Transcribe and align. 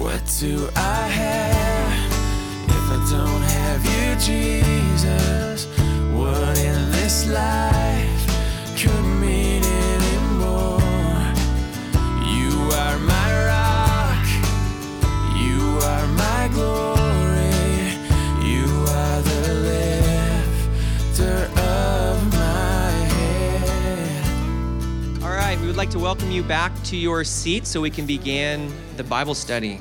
What 0.00 0.22
do 0.40 0.66
I 0.76 1.08
have 1.08 2.12
if 2.68 2.86
I 2.90 2.98
don't 3.10 3.42
have 3.42 3.84
you, 3.84 4.16
Jesus? 4.18 5.66
What 6.14 6.56
in 6.58 6.90
this 6.90 7.28
life 7.28 7.89
welcome 26.30 26.44
you 26.44 26.48
back 26.48 26.84
to 26.84 26.96
your 26.96 27.24
seat 27.24 27.66
so 27.66 27.80
we 27.80 27.90
can 27.90 28.06
begin 28.06 28.72
the 28.96 29.02
Bible 29.02 29.34
study. 29.34 29.80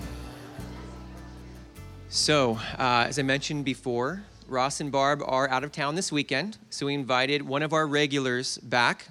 So, 2.09 2.57
uh, 2.79 3.05
as 3.07 3.19
I 3.19 3.21
mentioned 3.21 3.65
before, 3.65 4.23
Ross 4.47 4.81
and 4.81 4.91
Barb 4.91 5.21
are 5.27 5.47
out 5.47 5.63
of 5.63 5.71
town 5.71 5.93
this 5.93 6.11
weekend, 6.11 6.57
so 6.71 6.87
we 6.87 6.95
invited 6.95 7.43
one 7.43 7.61
of 7.61 7.71
our 7.71 7.85
regulars 7.85 8.57
back, 8.57 9.05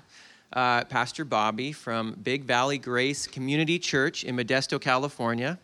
uh, 0.52 0.82
Pastor 0.86 1.24
Bobby 1.24 1.70
from 1.70 2.16
Big 2.24 2.42
Valley 2.42 2.77
Grace 2.77 3.28
Community 3.28 3.78
Church 3.78 4.24
in 4.24 4.36
Modesto, 4.36 4.80
California. 4.80 5.60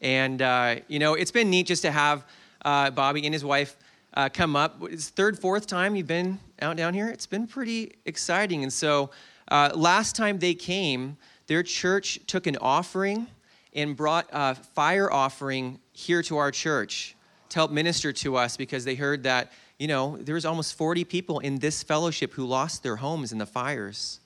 And, 0.00 0.42
uh, 0.42 0.76
you 0.88 0.98
know, 0.98 1.14
it's 1.14 1.30
been 1.30 1.48
neat 1.48 1.68
just 1.68 1.82
to 1.82 1.92
have 1.92 2.24
uh, 2.64 2.90
Bobby 2.90 3.24
and 3.24 3.32
his 3.32 3.44
wife 3.44 3.76
uh, 4.14 4.30
come 4.30 4.56
up. 4.56 4.82
It's 4.90 5.10
third, 5.10 5.38
fourth 5.38 5.68
time 5.68 5.94
you've 5.94 6.08
been 6.08 6.40
out 6.60 6.76
down 6.76 6.92
here. 6.92 7.08
It's 7.08 7.26
been 7.26 7.46
pretty 7.46 7.92
exciting. 8.04 8.64
And 8.64 8.72
so 8.72 9.10
uh, 9.48 9.70
last 9.74 10.16
time 10.16 10.38
they 10.38 10.54
came, 10.54 11.16
their 11.46 11.62
church 11.62 12.18
took 12.26 12.46
an 12.46 12.56
offering 12.60 13.26
and 13.74 13.96
brought 13.96 14.28
a 14.32 14.54
fire 14.54 15.12
offering 15.12 15.78
here 15.92 16.22
to 16.22 16.36
our 16.36 16.50
church 16.50 17.16
to 17.50 17.58
help 17.58 17.70
minister 17.70 18.12
to 18.12 18.36
us 18.36 18.56
because 18.56 18.84
they 18.84 18.94
heard 18.94 19.24
that, 19.24 19.52
you 19.78 19.86
know, 19.86 20.16
there 20.18 20.34
was 20.34 20.44
almost 20.44 20.74
40 20.74 21.04
people 21.04 21.40
in 21.40 21.58
this 21.58 21.82
fellowship 21.82 22.32
who 22.32 22.44
lost 22.46 22.82
their 22.82 22.96
homes 22.96 23.32
in 23.32 23.38
the 23.38 23.46
fires. 23.46 24.20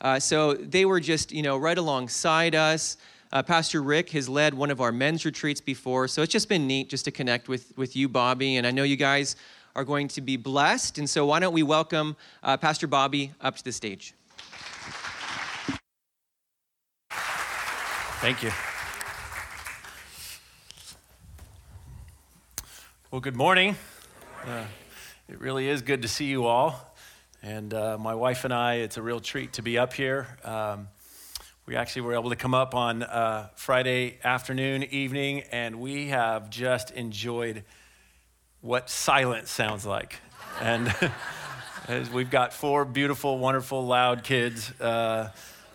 Uh, 0.00 0.18
so 0.18 0.54
they 0.54 0.84
were 0.84 1.00
just, 1.00 1.32
you 1.32 1.42
know, 1.42 1.56
right 1.56 1.78
alongside 1.78 2.54
us. 2.54 2.96
Uh, 3.32 3.42
Pastor 3.42 3.82
Rick 3.82 4.10
has 4.10 4.28
led 4.28 4.54
one 4.54 4.70
of 4.70 4.80
our 4.80 4.90
men's 4.90 5.24
retreats 5.24 5.60
before, 5.60 6.08
so 6.08 6.22
it's 6.22 6.32
just 6.32 6.48
been 6.48 6.66
neat 6.66 6.88
just 6.88 7.04
to 7.04 7.10
connect 7.12 7.48
with, 7.48 7.72
with 7.76 7.94
you, 7.94 8.08
Bobby. 8.08 8.56
And 8.56 8.66
I 8.66 8.72
know 8.72 8.82
you 8.82 8.96
guys 8.96 9.36
are 9.76 9.84
going 9.84 10.08
to 10.08 10.20
be 10.20 10.36
blessed. 10.36 10.98
And 10.98 11.08
so 11.08 11.26
why 11.26 11.38
don't 11.38 11.52
we 11.52 11.62
welcome 11.62 12.16
uh, 12.42 12.56
Pastor 12.56 12.86
Bobby 12.86 13.32
up 13.40 13.56
to 13.56 13.64
the 13.64 13.72
stage? 13.72 14.14
Thank 18.20 18.42
you. 18.42 18.50
Well, 23.10 23.22
good 23.22 23.34
morning. 23.34 23.76
Uh, 24.44 24.66
it 25.26 25.40
really 25.40 25.66
is 25.66 25.80
good 25.80 26.02
to 26.02 26.08
see 26.08 26.26
you 26.26 26.44
all. 26.44 26.94
And 27.42 27.72
uh, 27.72 27.96
my 27.96 28.14
wife 28.14 28.44
and 28.44 28.52
I, 28.52 28.74
it's 28.74 28.98
a 28.98 29.02
real 29.02 29.20
treat 29.20 29.54
to 29.54 29.62
be 29.62 29.78
up 29.78 29.94
here. 29.94 30.26
Um, 30.44 30.88
we 31.64 31.76
actually 31.76 32.02
were 32.02 32.12
able 32.12 32.28
to 32.28 32.36
come 32.36 32.52
up 32.52 32.74
on 32.74 33.02
uh, 33.04 33.48
Friday 33.54 34.18
afternoon, 34.22 34.82
evening, 34.82 35.44
and 35.50 35.80
we 35.80 36.08
have 36.08 36.50
just 36.50 36.90
enjoyed 36.90 37.64
what 38.60 38.90
silence 38.90 39.50
sounds 39.50 39.86
like. 39.86 40.16
And 40.60 40.94
as 41.88 42.10
we've 42.10 42.30
got 42.30 42.52
four 42.52 42.84
beautiful, 42.84 43.38
wonderful, 43.38 43.86
loud 43.86 44.24
kids, 44.24 44.78
uh, 44.78 45.30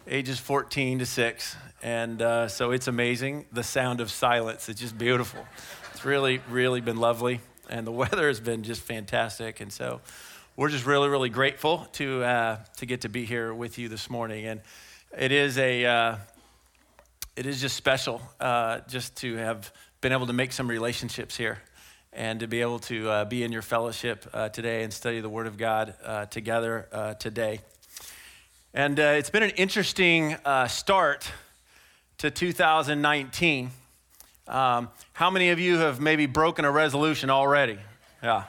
ages 0.08 0.40
14 0.40 1.00
to 1.00 1.06
6. 1.06 1.56
And 1.82 2.22
uh, 2.22 2.48
so 2.48 2.72
it's 2.72 2.88
amazing 2.88 3.46
the 3.52 3.64
sound 3.64 4.02
of 4.02 4.12
silence. 4.12 4.70
It's 4.70 4.82
just 4.82 4.98
beautiful. 4.98 5.46
It's 5.94 6.06
really, 6.06 6.42
really 6.50 6.82
been 6.82 6.98
lovely. 6.98 7.40
And 7.70 7.88
the 7.88 7.92
weather 8.04 8.28
has 8.28 8.40
been 8.40 8.64
just 8.64 8.82
fantastic. 8.82 9.60
And 9.60 9.72
so 9.72 10.02
we're 10.56 10.70
just 10.70 10.86
really, 10.86 11.10
really 11.10 11.30
grateful 11.30 11.88
to, 11.94 12.24
uh, 12.24 12.58
to 12.78 12.86
get 12.86 13.02
to 13.02 13.10
be 13.10 13.26
here 13.26 13.54
with 13.54 13.78
you 13.78 13.90
this 13.90 14.10
morning. 14.10 14.46
And 14.46 14.62
it 15.18 15.32
is 15.32 15.58
a, 15.58 15.86
uh, 15.86 16.16
it 17.36 17.46
is 17.46 17.60
just 17.60 17.76
special 17.76 18.22
uh, 18.40 18.82
just 18.88 19.16
to 19.18 19.36
have 19.38 19.72
been 20.02 20.12
able 20.12 20.28
to 20.28 20.34
make 20.34 20.54
some 20.54 20.68
relationships 20.68 21.36
here 21.36 21.60
and 22.14 22.40
to 22.40 22.48
be 22.48 22.62
able 22.62 22.80
to 22.80 23.10
uh, 23.10 23.26
be 23.26 23.44
in 23.44 23.52
your 23.52 23.62
fellowship 23.62 24.26
uh, 24.34 24.50
today 24.50 24.84
and 24.84 24.94
study 24.94 25.20
the 25.20 25.30
Word 25.30 25.48
of 25.48 25.58
God 25.58 25.96
together 26.30 27.16
today. 27.20 27.60
And 28.76 29.00
uh, 29.00 29.04
it's 29.04 29.30
been 29.30 29.42
an 29.42 29.52
interesting 29.52 30.36
uh, 30.44 30.68
start 30.68 31.32
to 32.18 32.30
2019. 32.30 33.72
Um, 34.50 34.90
how 35.14 35.30
many 35.30 35.52
of 35.52 35.62
you 35.62 35.78
have 35.78 36.02
maybe 36.02 36.26
broken 36.26 36.66
a 36.66 36.72
resolution 36.72 37.30
already? 37.30 37.80
Yeah, 38.22 38.44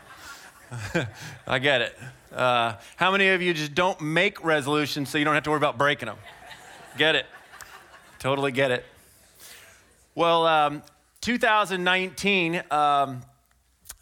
I 1.46 1.60
get 1.60 1.80
it. 1.80 1.98
Uh, 2.34 2.74
how 2.96 3.12
many 3.12 3.28
of 3.28 3.40
you 3.40 3.54
just 3.54 3.76
don't 3.76 4.00
make 4.00 4.44
resolutions 4.44 5.10
so 5.10 5.16
you 5.16 5.24
don't 5.24 5.34
have 5.34 5.44
to 5.44 5.50
worry 5.50 5.58
about 5.58 5.78
breaking 5.78 6.06
them? 6.06 6.18
Get 6.98 7.14
it. 7.14 7.26
Totally 8.18 8.50
get 8.50 8.72
it. 8.72 8.84
Well, 10.16 10.44
um, 10.44 10.82
2019, 11.20 12.64
um, 12.72 13.22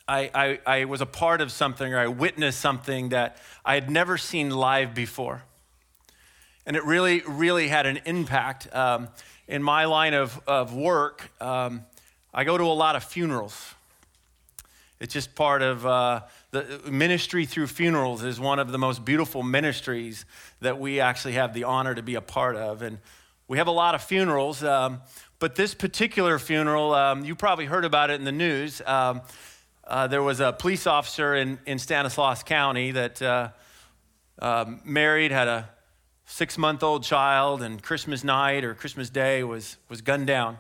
I, 0.08 0.30
I, 0.34 0.58
I 0.64 0.84
was 0.86 1.02
a 1.02 1.06
part 1.06 1.42
of 1.42 1.52
something 1.52 1.92
or 1.92 1.98
I 1.98 2.06
witnessed 2.06 2.60
something 2.60 3.10
that 3.10 3.36
I 3.62 3.74
had 3.74 3.90
never 3.90 4.16
seen 4.16 4.48
live 4.48 4.94
before. 4.94 5.42
And 6.66 6.76
it 6.76 6.84
really, 6.84 7.22
really 7.26 7.68
had 7.68 7.86
an 7.86 8.00
impact. 8.04 8.74
Um, 8.74 9.08
in 9.46 9.62
my 9.62 9.84
line 9.84 10.14
of, 10.14 10.40
of 10.46 10.74
work, 10.74 11.30
um, 11.40 11.84
I 12.32 12.44
go 12.44 12.56
to 12.56 12.64
a 12.64 12.72
lot 12.74 12.96
of 12.96 13.04
funerals. 13.04 13.74
It's 15.00 15.12
just 15.12 15.34
part 15.34 15.60
of 15.60 15.84
uh, 15.84 16.22
the 16.50 16.80
ministry 16.90 17.44
through 17.44 17.66
funerals 17.66 18.22
is 18.22 18.40
one 18.40 18.58
of 18.58 18.72
the 18.72 18.78
most 18.78 19.04
beautiful 19.04 19.42
ministries 19.42 20.24
that 20.60 20.78
we 20.78 21.00
actually 21.00 21.34
have 21.34 21.52
the 21.52 21.64
honor 21.64 21.94
to 21.94 22.02
be 22.02 22.14
a 22.14 22.20
part 22.20 22.56
of. 22.56 22.80
And 22.80 22.98
we 23.46 23.58
have 23.58 23.66
a 23.66 23.72
lot 23.72 23.94
of 23.94 24.02
funerals, 24.02 24.64
um, 24.64 25.02
but 25.38 25.56
this 25.56 25.74
particular 25.74 26.38
funeral, 26.38 26.94
um, 26.94 27.24
you 27.24 27.34
probably 27.34 27.66
heard 27.66 27.84
about 27.84 28.08
it 28.10 28.14
in 28.14 28.24
the 28.24 28.32
news. 28.32 28.80
Um, 28.86 29.20
uh, 29.86 30.06
there 30.06 30.22
was 30.22 30.40
a 30.40 30.52
police 30.52 30.86
officer 30.86 31.34
in, 31.34 31.58
in 31.66 31.78
Stanislaus 31.78 32.42
County 32.42 32.92
that 32.92 33.20
uh, 33.20 33.50
um, 34.38 34.80
married, 34.84 35.30
had 35.30 35.48
a 35.48 35.68
six 36.26 36.58
month 36.58 36.82
old 36.82 37.02
child, 37.02 37.62
and 37.62 37.82
Christmas 37.82 38.24
night 38.24 38.64
or 38.64 38.74
Christmas 38.74 39.10
Day 39.10 39.44
was, 39.44 39.76
was 39.88 40.00
gunned 40.00 40.26
down. 40.26 40.58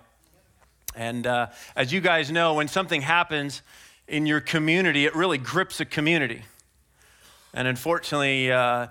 And 0.94 1.26
uh, 1.26 1.48
as 1.74 1.92
you 1.92 2.00
guys 2.00 2.30
know, 2.30 2.54
when 2.54 2.68
something 2.68 3.02
happens 3.02 3.62
in 4.06 4.26
your 4.26 4.40
community, 4.40 5.06
it 5.06 5.14
really 5.14 5.38
grips 5.38 5.80
a 5.80 5.84
community. 5.84 6.42
And 7.52 7.66
unfortunately, 7.66 8.52
uh, 8.52 8.88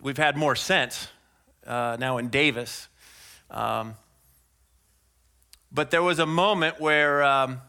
we've 0.00 0.16
had 0.16 0.36
more 0.36 0.56
sense 0.56 1.08
uh, 1.66 1.96
now 1.98 2.18
in 2.18 2.28
Davis. 2.28 2.88
Um, 3.50 3.94
but 5.70 5.90
there 5.90 6.02
was 6.02 6.18
a 6.18 6.26
moment 6.26 6.80
where 6.80 7.22
um, 7.22 7.60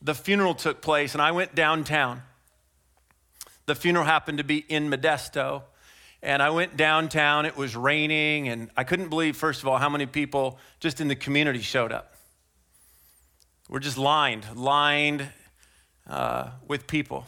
the 0.00 0.14
funeral 0.14 0.54
took 0.54 0.80
place, 0.80 1.14
and 1.14 1.22
I 1.22 1.32
went 1.32 1.54
downtown. 1.54 2.22
The 3.66 3.74
funeral 3.74 4.04
happened 4.04 4.38
to 4.38 4.44
be 4.44 4.58
in 4.58 4.90
Modesto. 4.90 5.62
And 6.22 6.40
I 6.40 6.50
went 6.50 6.76
downtown, 6.76 7.46
it 7.46 7.56
was 7.56 7.74
raining, 7.74 8.48
and 8.48 8.70
I 8.76 8.84
couldn't 8.84 9.08
believe, 9.08 9.36
first 9.36 9.60
of 9.62 9.68
all, 9.68 9.78
how 9.78 9.88
many 9.88 10.06
people 10.06 10.58
just 10.78 11.00
in 11.00 11.08
the 11.08 11.16
community 11.16 11.60
showed 11.60 11.90
up. 11.90 12.14
We're 13.68 13.80
just 13.80 13.98
lined, 13.98 14.46
lined 14.54 15.28
uh, 16.08 16.50
with 16.68 16.86
people. 16.86 17.26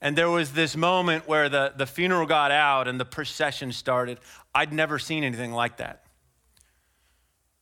And 0.00 0.18
there 0.18 0.28
was 0.28 0.52
this 0.52 0.76
moment 0.76 1.28
where 1.28 1.48
the, 1.48 1.72
the 1.76 1.86
funeral 1.86 2.26
got 2.26 2.50
out 2.50 2.88
and 2.88 2.98
the 2.98 3.04
procession 3.04 3.70
started. 3.70 4.18
I'd 4.52 4.72
never 4.72 4.98
seen 4.98 5.22
anything 5.22 5.52
like 5.52 5.76
that. 5.76 6.04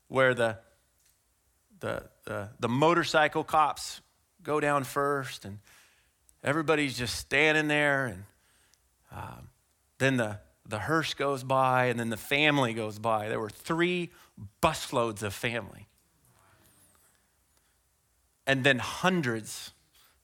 Where 0.09 0.33
the, 0.33 0.57
the, 1.81 2.05
the, 2.25 2.49
the 2.59 2.69
motorcycle 2.69 3.45
cops 3.45 4.01
go 4.43 4.61
down 4.61 4.85
first, 4.85 5.45
and 5.45 5.59
everybody's 6.43 6.97
just 6.97 7.17
standing 7.17 7.69
there, 7.69 8.07
and 8.07 8.25
um, 9.13 9.49
then 10.01 10.17
the, 10.17 10.39
the 10.67 10.81
hearse 10.81 11.15
goes 11.15 11.45
by, 11.45 11.87
and 11.87 12.01
then 12.01 12.09
the 12.09 12.17
family 12.17 12.73
goes 12.73 12.99
by. 12.99 13.29
There 13.29 13.39
were 13.39 13.51
three 13.51 14.11
busloads 14.63 15.23
of 15.23 15.35
family. 15.35 15.87
And 18.47 18.65
then 18.65 18.79
hundreds 18.79 19.73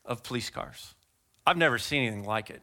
of 0.04 0.22
police 0.22 0.50
cars. 0.50 0.94
I've 1.46 1.58
never 1.58 1.78
seen 1.78 2.02
anything 2.02 2.24
like 2.24 2.50
it. 2.50 2.62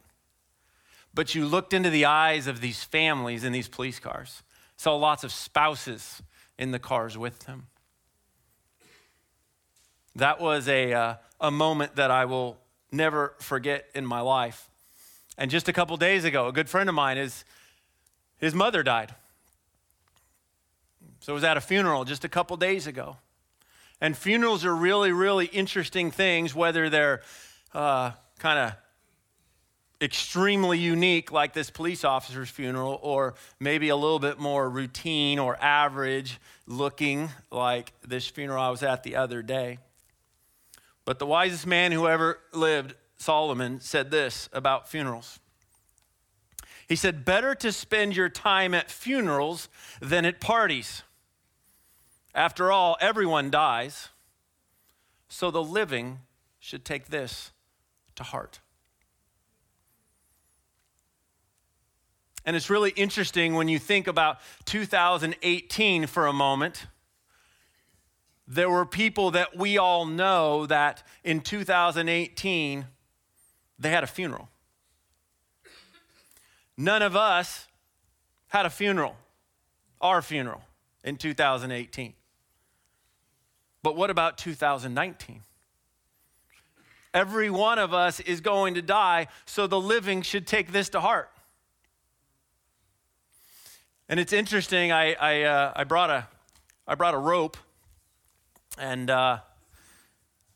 But 1.14 1.36
you 1.36 1.46
looked 1.46 1.72
into 1.72 1.88
the 1.88 2.04
eyes 2.04 2.48
of 2.48 2.60
these 2.60 2.82
families 2.82 3.44
in 3.44 3.52
these 3.52 3.68
police 3.68 4.00
cars, 4.00 4.42
saw 4.76 4.96
lots 4.96 5.22
of 5.22 5.32
spouses 5.32 6.20
in 6.58 6.72
the 6.72 6.80
cars 6.80 7.16
with 7.16 7.38
them. 7.40 7.68
That 10.16 10.40
was 10.40 10.68
a, 10.68 10.92
uh, 10.92 11.14
a 11.40 11.50
moment 11.52 11.94
that 11.96 12.10
I 12.10 12.24
will 12.24 12.58
never 12.90 13.34
forget 13.38 13.86
in 13.94 14.04
my 14.04 14.20
life. 14.20 14.68
And 15.36 15.50
just 15.50 15.68
a 15.68 15.72
couple 15.72 15.96
days 15.96 16.24
ago, 16.24 16.48
a 16.48 16.52
good 16.52 16.68
friend 16.68 16.88
of 16.88 16.94
mine, 16.94 17.18
is, 17.18 17.44
his 18.38 18.54
mother 18.54 18.82
died. 18.82 19.14
So 21.20 21.32
I 21.32 21.34
was 21.34 21.44
at 21.44 21.56
a 21.56 21.60
funeral 21.60 22.04
just 22.04 22.24
a 22.24 22.28
couple 22.28 22.56
days 22.56 22.86
ago. 22.86 23.16
And 24.00 24.16
funerals 24.16 24.64
are 24.64 24.74
really, 24.74 25.12
really 25.12 25.46
interesting 25.46 26.10
things, 26.10 26.54
whether 26.54 26.90
they're 26.90 27.22
uh, 27.72 28.12
kind 28.38 28.58
of 28.58 28.72
extremely 30.02 30.78
unique, 30.78 31.32
like 31.32 31.54
this 31.54 31.70
police 31.70 32.04
officer's 32.04 32.50
funeral, 32.50 32.98
or 33.02 33.34
maybe 33.58 33.88
a 33.88 33.96
little 33.96 34.18
bit 34.18 34.38
more 34.38 34.68
routine 34.68 35.38
or 35.38 35.56
average 35.62 36.38
looking, 36.66 37.30
like 37.50 37.92
this 38.06 38.26
funeral 38.26 38.62
I 38.62 38.70
was 38.70 38.82
at 38.82 39.02
the 39.02 39.16
other 39.16 39.42
day. 39.42 39.78
But 41.04 41.18
the 41.18 41.26
wisest 41.26 41.66
man 41.66 41.92
who 41.92 42.06
ever 42.06 42.38
lived, 42.52 42.94
Solomon, 43.16 43.80
said 43.80 44.10
this 44.10 44.48
about 44.52 44.88
funerals. 44.88 45.38
He 46.88 46.96
said, 46.96 47.24
Better 47.24 47.54
to 47.56 47.72
spend 47.72 48.16
your 48.16 48.28
time 48.28 48.74
at 48.74 48.90
funerals 48.90 49.68
than 50.00 50.24
at 50.24 50.40
parties. 50.40 51.02
After 52.34 52.70
all, 52.72 52.96
everyone 53.00 53.50
dies, 53.50 54.08
so 55.28 55.50
the 55.50 55.62
living 55.62 56.20
should 56.58 56.84
take 56.84 57.06
this 57.06 57.52
to 58.16 58.22
heart. 58.22 58.60
And 62.44 62.56
it's 62.56 62.68
really 62.68 62.90
interesting 62.90 63.54
when 63.54 63.68
you 63.68 63.78
think 63.78 64.06
about 64.06 64.38
2018 64.66 66.06
for 66.06 66.26
a 66.26 66.32
moment. 66.32 66.86
There 68.46 68.68
were 68.68 68.84
people 68.84 69.30
that 69.30 69.56
we 69.56 69.78
all 69.78 70.04
know 70.04 70.66
that 70.66 71.02
in 71.22 71.40
2018 71.40 72.86
they 73.78 73.90
had 73.90 74.04
a 74.04 74.06
funeral. 74.06 74.48
None 76.76 77.02
of 77.02 77.14
us 77.14 77.66
had 78.48 78.66
a 78.66 78.70
funeral, 78.70 79.16
our 80.00 80.22
funeral, 80.22 80.62
in 81.02 81.16
2018. 81.16 82.14
But 83.82 83.96
what 83.96 84.10
about 84.10 84.38
2019? 84.38 85.42
Every 87.12 87.48
one 87.48 87.78
of 87.78 87.94
us 87.94 88.18
is 88.18 88.40
going 88.40 88.74
to 88.74 88.82
die, 88.82 89.28
so 89.46 89.66
the 89.66 89.78
living 89.78 90.22
should 90.22 90.46
take 90.46 90.72
this 90.72 90.88
to 90.90 91.00
heart. 91.00 91.30
And 94.08 94.18
it's 94.18 94.32
interesting. 94.32 94.90
I 94.90 95.14
I, 95.14 95.42
uh, 95.42 95.72
I 95.76 95.84
brought 95.84 96.10
a 96.10 96.26
I 96.86 96.94
brought 96.94 97.14
a 97.14 97.18
rope, 97.18 97.56
and 98.76 99.08
uh, 99.08 99.38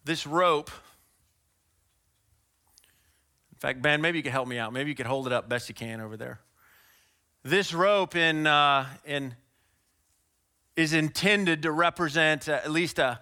this 0.05 0.27
rope. 0.27 0.71
In 3.59 3.61
fact, 3.61 3.83
Ben, 3.83 4.01
maybe 4.01 4.19
you 4.19 4.23
could 4.23 4.33
help 4.33 4.49
me 4.49 4.59
out. 4.59 4.73
Maybe 4.73 4.91
you 4.91 4.95
could 4.95 5.07
hold 5.07 5.27
it 5.27 5.33
up 5.33 5.49
best 5.49 5.69
you 5.69 5.75
can 5.75 6.01
over 6.01 6.17
there. 6.17 6.41
This 7.43 7.75
rope 7.75 8.15
in 8.15 8.47
uh, 8.47 8.87
in 9.05 9.35
is 10.77 10.93
intended 10.93 11.63
to 11.63 11.73
represent 11.73 12.49
uh, 12.49 12.53
at 12.53 12.71
least 12.71 12.99
a 12.99 13.21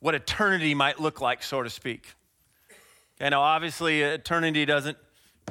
what 0.00 0.14
eternity 0.14 0.74
might 0.74 1.00
look 1.00 1.20
like, 1.20 1.42
so 1.42 1.62
to 1.62 1.70
speak. 1.70 2.14
Okay, 3.20 3.30
now 3.30 3.40
obviously 3.40 4.02
eternity 4.02 4.64
doesn't 4.64 4.98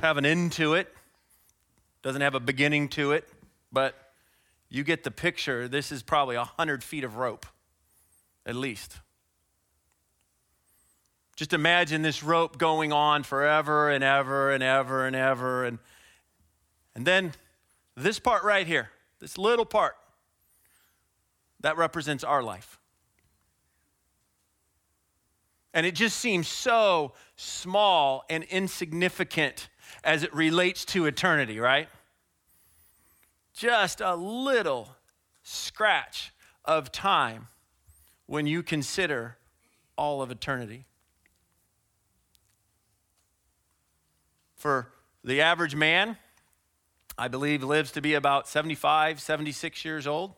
have 0.01 0.18
an 0.18 0.25
end 0.25 0.51
to 0.53 0.73
it, 0.73 0.94
doesn't 2.01 2.21
have 2.21 2.35
a 2.35 2.39
beginning 2.39 2.89
to 2.89 3.13
it 3.13 3.27
but 3.71 3.95
you 4.69 4.83
get 4.83 5.03
the 5.03 5.12
picture. 5.12 5.68
This 5.68 5.91
is 5.91 6.03
probably 6.03 6.38
100 6.38 6.83
feet 6.83 7.03
of 7.03 7.18
rope, 7.18 7.45
at 8.45 8.56
least. 8.56 9.00
Just 11.36 11.54
imagine 11.54 12.01
this 12.01 12.24
rope 12.24 12.57
going 12.57 12.92
on 12.92 13.24
forever 13.24 13.89
and 13.89 14.04
ever 14.04 14.51
and 14.51 14.62
ever 14.62 15.06
and 15.06 15.16
ever. 15.16 15.66
And, 15.66 15.80
and 16.95 17.06
then 17.06 17.33
this 17.95 18.19
part 18.19 18.44
right 18.44 18.68
here, 18.68 18.89
this 19.19 19.38
little 19.38 19.66
part, 19.66 19.95
that 21.62 21.78
represents 21.78 22.24
our 22.24 22.44
life. 22.44 22.80
And 25.74 25.86
it 25.86 25.95
just 25.95 26.19
seems 26.19 26.48
so 26.48 27.13
small 27.38 28.25
and 28.30 28.44
insignificant 28.45 29.69
as 30.04 30.24
it 30.24 30.33
relates 30.33 30.83
to 30.86 31.06
eternity, 31.06 31.60
right? 31.60 31.88
just 33.62 34.01
a 34.01 34.16
little 34.16 34.95
scratch 35.44 36.33
of 36.66 36.92
time 36.92 37.48
when 38.25 38.48
you 38.48 38.63
consider 38.63 39.38
all 39.95 40.22
of 40.22 40.31
eternity. 40.31 40.86
For 44.62 44.92
the 45.24 45.42
average 45.42 45.74
man, 45.74 46.18
I 47.18 47.30
believe 47.30 47.63
lives 47.63 47.94
to 47.94 48.02
be 48.02 48.13
about 48.13 48.48
75, 48.48 49.19
76 49.19 49.84
years 49.84 50.06
old. 50.06 50.36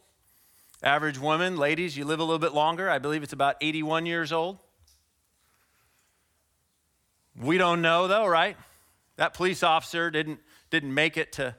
Average 0.81 1.19
woman, 1.19 1.57
ladies, 1.57 1.97
you 1.97 2.05
live 2.05 2.21
a 2.21 2.23
little 2.23 2.39
bit 2.39 2.53
longer. 2.53 2.89
I 2.89 2.99
believe 2.99 3.21
it's 3.21 3.33
about 3.33 3.57
81 3.59 4.05
years 4.05 4.31
old. 4.31 4.59
We 7.37 7.57
don't 7.57 7.81
know 7.81 8.07
though, 8.07 8.25
right? 8.25 8.55
That 9.17 9.33
police 9.33 9.61
officer 9.61 10.09
didn't, 10.09 10.39
didn't 10.69 10.93
make 10.93 11.17
it 11.17 11.33
to 11.33 11.55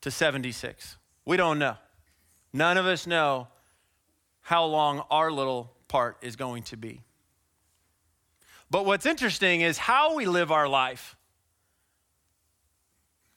to 0.00 0.10
76. 0.10 0.96
We 1.26 1.36
don't 1.36 1.58
know. 1.58 1.76
None 2.54 2.78
of 2.78 2.86
us 2.86 3.06
know 3.06 3.48
how 4.40 4.64
long 4.64 5.02
our 5.10 5.30
little 5.30 5.74
part 5.86 6.16
is 6.22 6.34
going 6.34 6.62
to 6.62 6.78
be. 6.78 7.02
But 8.70 8.86
what's 8.86 9.04
interesting 9.04 9.60
is 9.60 9.76
how 9.76 10.14
we 10.14 10.24
live 10.24 10.50
our 10.50 10.66
life 10.66 11.14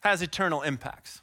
has 0.02 0.22
eternal 0.22 0.62
impacts. 0.62 1.22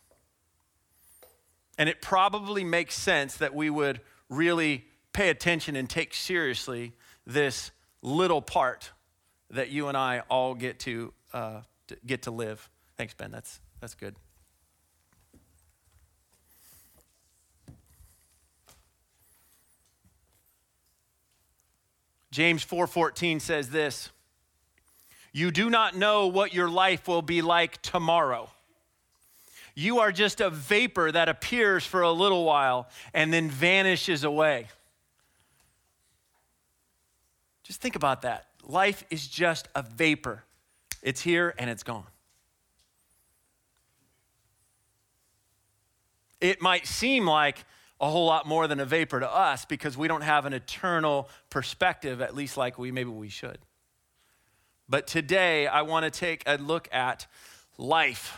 And 1.77 1.87
it 1.87 2.01
probably 2.01 2.63
makes 2.63 2.95
sense 2.95 3.37
that 3.37 3.55
we 3.55 3.69
would 3.69 4.01
really 4.29 4.85
pay 5.13 5.29
attention 5.29 5.75
and 5.75 5.89
take 5.89 6.13
seriously 6.13 6.93
this 7.25 7.71
little 8.01 8.41
part 8.41 8.91
that 9.51 9.69
you 9.69 9.87
and 9.87 9.97
I 9.97 10.23
all 10.29 10.55
get 10.55 10.79
to, 10.79 11.13
uh, 11.33 11.61
to 11.87 11.97
get 12.05 12.23
to 12.23 12.31
live. 12.31 12.69
Thanks, 12.97 13.13
Ben. 13.13 13.31
That's, 13.31 13.59
that's 13.79 13.95
good. 13.95 14.15
James 22.31 22.63
4:14 22.63 23.39
says 23.41 23.71
this, 23.71 24.11
"You 25.31 25.49
do 25.49 25.69
not 25.69 25.95
know 25.95 26.27
what 26.27 26.53
your 26.53 26.69
life 26.69 27.07
will 27.07 27.23
be 27.23 27.41
like 27.41 27.81
tomorrow. 27.81 28.51
You 29.75 29.99
are 29.99 30.11
just 30.11 30.41
a 30.41 30.49
vapor 30.49 31.11
that 31.11 31.29
appears 31.29 31.85
for 31.85 32.01
a 32.01 32.11
little 32.11 32.43
while 32.43 32.89
and 33.13 33.31
then 33.33 33.49
vanishes 33.49 34.23
away." 34.23 34.67
Just 37.63 37.81
think 37.81 37.95
about 37.95 38.23
that. 38.23 38.47
Life 38.63 39.03
is 39.09 39.27
just 39.27 39.67
a 39.75 39.83
vapor. 39.83 40.43
It's 41.01 41.21
here 41.21 41.53
and 41.57 41.69
it's 41.69 41.83
gone. 41.83 42.07
It 46.41 46.61
might 46.61 46.87
seem 46.87 47.27
like 47.27 47.63
a 48.01 48.09
whole 48.09 48.25
lot 48.25 48.47
more 48.47 48.67
than 48.67 48.79
a 48.79 48.85
vapor 48.85 49.19
to 49.19 49.29
us 49.29 49.65
because 49.65 49.97
we 49.97 50.07
don't 50.07 50.21
have 50.21 50.45
an 50.45 50.53
eternal 50.53 51.29
perspective, 51.49 52.21
at 52.21 52.33
least 52.33 52.57
like 52.57 52.77
we 52.79 52.91
maybe 52.91 53.09
we 53.09 53.29
should. 53.29 53.59
But 54.87 55.05
today, 55.05 55.67
I 55.67 55.83
want 55.83 56.05
to 56.05 56.11
take 56.11 56.41
a 56.47 56.57
look 56.57 56.87
at 56.91 57.27
life. 57.77 58.37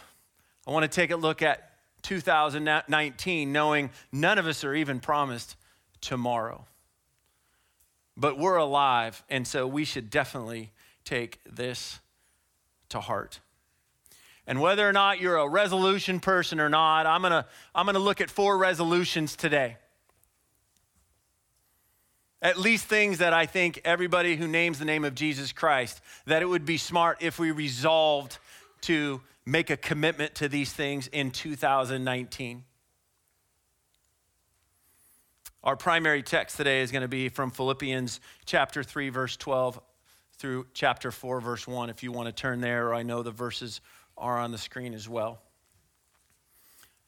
I 0.67 0.71
want 0.71 0.83
to 0.83 0.95
take 0.95 1.11
a 1.11 1.15
look 1.15 1.41
at 1.41 1.71
2019, 2.03 3.51
knowing 3.51 3.89
none 4.11 4.37
of 4.37 4.47
us 4.47 4.63
are 4.63 4.73
even 4.73 4.99
promised 4.99 5.55
tomorrow. 6.01 6.65
But 8.17 8.37
we're 8.37 8.57
alive, 8.57 9.23
and 9.29 9.47
so 9.47 9.65
we 9.65 9.85
should 9.85 10.09
definitely 10.09 10.71
take 11.05 11.39
this 11.49 11.99
to 12.89 12.99
heart. 12.99 13.39
And 14.45 14.59
whether 14.59 14.87
or 14.87 14.93
not 14.93 15.19
you're 15.19 15.37
a 15.37 15.47
resolution 15.47 16.19
person 16.19 16.59
or 16.59 16.69
not, 16.69 17.05
I'm 17.05 17.21
going 17.21 17.31
to 17.31 17.45
I'm 17.73 17.85
going 17.85 17.95
to 17.95 17.99
look 17.99 18.21
at 18.21 18.29
four 18.29 18.57
resolutions 18.57 19.35
today. 19.35 19.77
At 22.41 22.57
least 22.57 22.85
things 22.85 23.19
that 23.19 23.33
I 23.33 23.45
think 23.45 23.81
everybody 23.85 24.35
who 24.35 24.47
names 24.47 24.79
the 24.79 24.85
name 24.85 25.05
of 25.05 25.13
Jesus 25.13 25.51
Christ, 25.51 26.01
that 26.25 26.41
it 26.41 26.47
would 26.47 26.65
be 26.65 26.77
smart 26.77 27.19
if 27.21 27.37
we 27.37 27.51
resolved 27.51 28.39
to 28.81 29.21
make 29.45 29.69
a 29.69 29.77
commitment 29.77 30.35
to 30.35 30.47
these 30.47 30.71
things 30.71 31.07
in 31.07 31.31
2019. 31.31 32.63
Our 35.63 35.75
primary 35.75 36.23
text 36.23 36.57
today 36.57 36.81
is 36.81 36.91
going 36.91 37.03
to 37.03 37.07
be 37.07 37.29
from 37.29 37.51
Philippians 37.51 38.19
chapter 38.45 38.83
3, 38.83 39.09
verse 39.09 39.37
12 39.37 39.79
through 40.37 40.65
chapter 40.73 41.11
4, 41.11 41.39
verse 41.39 41.67
1, 41.67 41.91
if 41.91 42.01
you 42.01 42.11
want 42.11 42.27
to 42.27 42.31
turn 42.31 42.61
there, 42.61 42.87
or 42.87 42.95
I 42.95 43.03
know 43.03 43.21
the 43.21 43.31
verses 43.31 43.79
are 44.17 44.39
on 44.39 44.51
the 44.51 44.57
screen 44.57 44.93
as 44.93 45.07
well. 45.07 45.39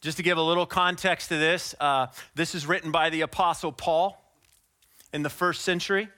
Just 0.02 0.18
to 0.18 0.24
give 0.24 0.38
a 0.38 0.42
little 0.42 0.66
context 0.68 1.30
to 1.30 1.38
this, 1.38 1.74
uh, 1.80 2.08
this 2.36 2.54
is 2.54 2.68
written 2.68 2.92
by 2.92 3.10
the 3.10 3.22
Apostle 3.22 3.72
Paul 3.72 4.22
in 5.14 5.24
the 5.24 5.30
first 5.30 5.62
century. 5.62 6.10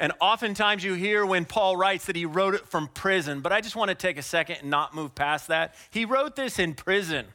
And 0.00 0.14
oftentimes 0.18 0.82
you 0.82 0.94
hear 0.94 1.26
when 1.26 1.44
Paul 1.44 1.76
writes 1.76 2.06
that 2.06 2.16
he 2.16 2.24
wrote 2.24 2.54
it 2.54 2.66
from 2.66 2.88
prison, 2.88 3.42
but 3.42 3.52
I 3.52 3.60
just 3.60 3.76
want 3.76 3.90
to 3.90 3.94
take 3.94 4.16
a 4.16 4.22
second 4.22 4.56
and 4.62 4.70
not 4.70 4.94
move 4.94 5.14
past 5.14 5.48
that. 5.48 5.74
He 5.90 6.06
wrote 6.06 6.36
this 6.36 6.58
in 6.58 6.72
prison. 6.72 7.26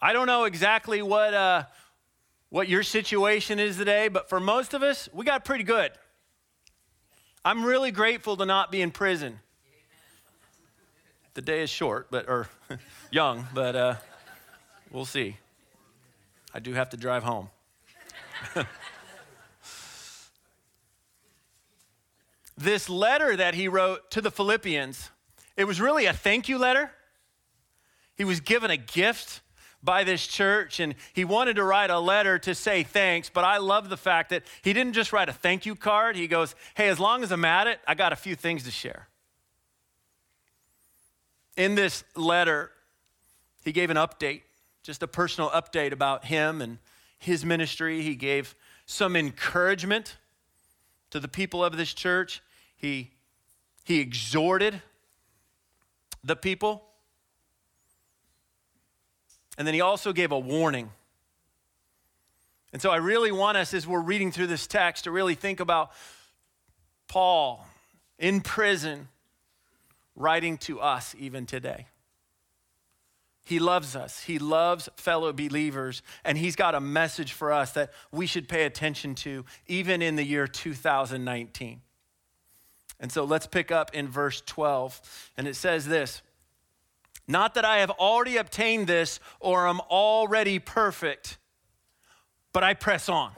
I 0.00 0.14
don't 0.14 0.26
know 0.26 0.44
exactly 0.44 1.02
what, 1.02 1.34
uh, 1.34 1.64
what 2.48 2.70
your 2.70 2.82
situation 2.82 3.58
is 3.58 3.76
today, 3.76 4.08
but 4.08 4.30
for 4.30 4.40
most 4.40 4.72
of 4.72 4.82
us, 4.82 5.10
we 5.12 5.26
got 5.26 5.44
pretty 5.44 5.64
good. 5.64 5.92
I'm 7.44 7.62
really 7.62 7.90
grateful 7.90 8.38
to 8.38 8.46
not 8.46 8.72
be 8.72 8.80
in 8.80 8.92
prison. 8.92 9.40
The 11.34 11.42
day 11.42 11.62
is 11.62 11.68
short, 11.68 12.06
but 12.10 12.30
or 12.30 12.48
young, 13.10 13.46
but 13.52 13.76
uh, 13.76 13.94
we'll 14.90 15.04
see. 15.04 15.36
I 16.54 16.60
do 16.60 16.72
have 16.72 16.88
to 16.90 16.96
drive 16.96 17.24
home. 17.24 17.50
this 22.56 22.88
letter 22.88 23.36
that 23.36 23.54
he 23.54 23.68
wrote 23.68 24.10
to 24.12 24.20
the 24.20 24.30
Philippians, 24.30 25.10
it 25.56 25.64
was 25.64 25.80
really 25.80 26.06
a 26.06 26.12
thank 26.12 26.48
you 26.48 26.58
letter. 26.58 26.90
He 28.16 28.24
was 28.24 28.40
given 28.40 28.70
a 28.70 28.76
gift 28.76 29.40
by 29.82 30.02
this 30.02 30.26
church 30.26 30.80
and 30.80 30.94
he 31.12 31.24
wanted 31.24 31.56
to 31.56 31.64
write 31.64 31.90
a 31.90 31.98
letter 31.98 32.38
to 32.38 32.54
say 32.54 32.82
thanks, 32.82 33.28
but 33.28 33.44
I 33.44 33.58
love 33.58 33.90
the 33.90 33.96
fact 33.96 34.30
that 34.30 34.42
he 34.62 34.72
didn't 34.72 34.94
just 34.94 35.12
write 35.12 35.28
a 35.28 35.32
thank 35.32 35.66
you 35.66 35.74
card. 35.74 36.16
He 36.16 36.26
goes, 36.26 36.54
Hey, 36.74 36.88
as 36.88 36.98
long 36.98 37.22
as 37.22 37.30
I'm 37.30 37.44
at 37.44 37.66
it, 37.66 37.80
I 37.86 37.94
got 37.94 38.12
a 38.12 38.16
few 38.16 38.34
things 38.34 38.64
to 38.64 38.70
share. 38.70 39.08
In 41.56 41.74
this 41.74 42.02
letter, 42.16 42.70
he 43.64 43.72
gave 43.72 43.90
an 43.90 43.96
update, 43.96 44.42
just 44.82 45.02
a 45.02 45.06
personal 45.06 45.50
update 45.50 45.92
about 45.92 46.24
him 46.24 46.60
and 46.60 46.78
his 47.18 47.44
ministry. 47.44 48.02
He 48.02 48.16
gave 48.16 48.54
some 48.86 49.16
encouragement 49.16 50.16
to 51.14 51.20
the 51.20 51.28
people 51.28 51.64
of 51.64 51.76
this 51.76 51.94
church. 51.94 52.42
He, 52.76 53.12
he 53.84 54.00
exhorted 54.00 54.82
the 56.24 56.34
people. 56.34 56.82
And 59.56 59.64
then 59.64 59.74
he 59.74 59.80
also 59.80 60.12
gave 60.12 60.32
a 60.32 60.38
warning. 60.38 60.90
And 62.72 62.82
so 62.82 62.90
I 62.90 62.96
really 62.96 63.30
want 63.30 63.56
us, 63.56 63.72
as 63.74 63.86
we're 63.86 64.00
reading 64.00 64.32
through 64.32 64.48
this 64.48 64.66
text, 64.66 65.04
to 65.04 65.12
really 65.12 65.36
think 65.36 65.60
about 65.60 65.92
Paul 67.06 67.64
in 68.18 68.40
prison 68.40 69.06
writing 70.16 70.58
to 70.58 70.80
us 70.80 71.14
even 71.16 71.46
today. 71.46 71.86
He 73.44 73.58
loves 73.58 73.94
us. 73.94 74.22
He 74.22 74.38
loves 74.38 74.88
fellow 74.96 75.32
believers. 75.32 76.02
And 76.24 76.38
He's 76.38 76.56
got 76.56 76.74
a 76.74 76.80
message 76.80 77.32
for 77.32 77.52
us 77.52 77.72
that 77.72 77.92
we 78.10 78.26
should 78.26 78.48
pay 78.48 78.64
attention 78.64 79.14
to, 79.16 79.44
even 79.66 80.00
in 80.00 80.16
the 80.16 80.24
year 80.24 80.46
2019. 80.46 81.82
And 83.00 83.12
so 83.12 83.24
let's 83.24 83.46
pick 83.46 83.70
up 83.70 83.94
in 83.94 84.08
verse 84.08 84.42
12. 84.46 85.30
And 85.36 85.46
it 85.46 85.56
says 85.56 85.86
this 85.86 86.22
Not 87.28 87.54
that 87.54 87.64
I 87.66 87.78
have 87.78 87.90
already 87.90 88.38
obtained 88.38 88.86
this 88.86 89.20
or 89.40 89.68
am 89.68 89.80
already 89.90 90.58
perfect, 90.58 91.36
but 92.52 92.64
I 92.64 92.72
press 92.72 93.10
on 93.10 93.32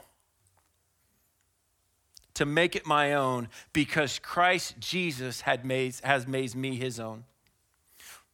to 2.35 2.45
make 2.45 2.75
it 2.75 2.85
my 2.85 3.13
own 3.13 3.49
because 3.73 4.19
Christ 4.19 4.75
Jesus 4.79 5.41
had 5.41 5.65
made, 5.65 5.95
has 6.03 6.27
made 6.27 6.53
me 6.55 6.75
his 6.75 6.99
own. 6.99 7.23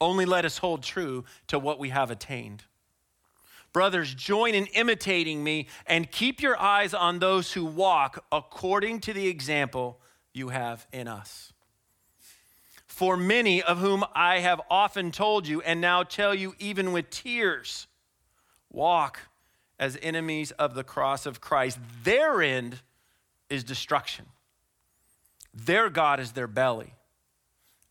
Only 0.00 0.24
let 0.24 0.44
us 0.44 0.58
hold 0.58 0.82
true 0.82 1.24
to 1.48 1.58
what 1.58 1.78
we 1.78 1.90
have 1.90 2.10
attained. 2.10 2.64
Brothers, 3.72 4.14
join 4.14 4.54
in 4.54 4.66
imitating 4.66 5.44
me 5.44 5.68
and 5.86 6.10
keep 6.10 6.40
your 6.40 6.58
eyes 6.58 6.94
on 6.94 7.18
those 7.18 7.52
who 7.52 7.64
walk 7.64 8.24
according 8.32 9.00
to 9.00 9.12
the 9.12 9.28
example 9.28 10.00
you 10.32 10.48
have 10.48 10.86
in 10.92 11.08
us. 11.08 11.52
For 12.86 13.16
many 13.18 13.62
of 13.62 13.78
whom 13.78 14.04
I 14.14 14.38
have 14.38 14.60
often 14.70 15.10
told 15.10 15.46
you, 15.46 15.60
and 15.60 15.80
now 15.80 16.02
tell 16.02 16.34
you 16.34 16.54
even 16.58 16.92
with 16.92 17.10
tears, 17.10 17.86
walk 18.70 19.20
as 19.78 19.98
enemies 20.00 20.52
of 20.52 20.74
the 20.74 20.84
cross 20.84 21.26
of 21.26 21.42
Christ. 21.42 21.78
Their 22.02 22.40
end 22.40 22.80
is 23.50 23.62
destruction, 23.62 24.26
their 25.52 25.90
God 25.90 26.18
is 26.18 26.32
their 26.32 26.46
belly 26.46 26.95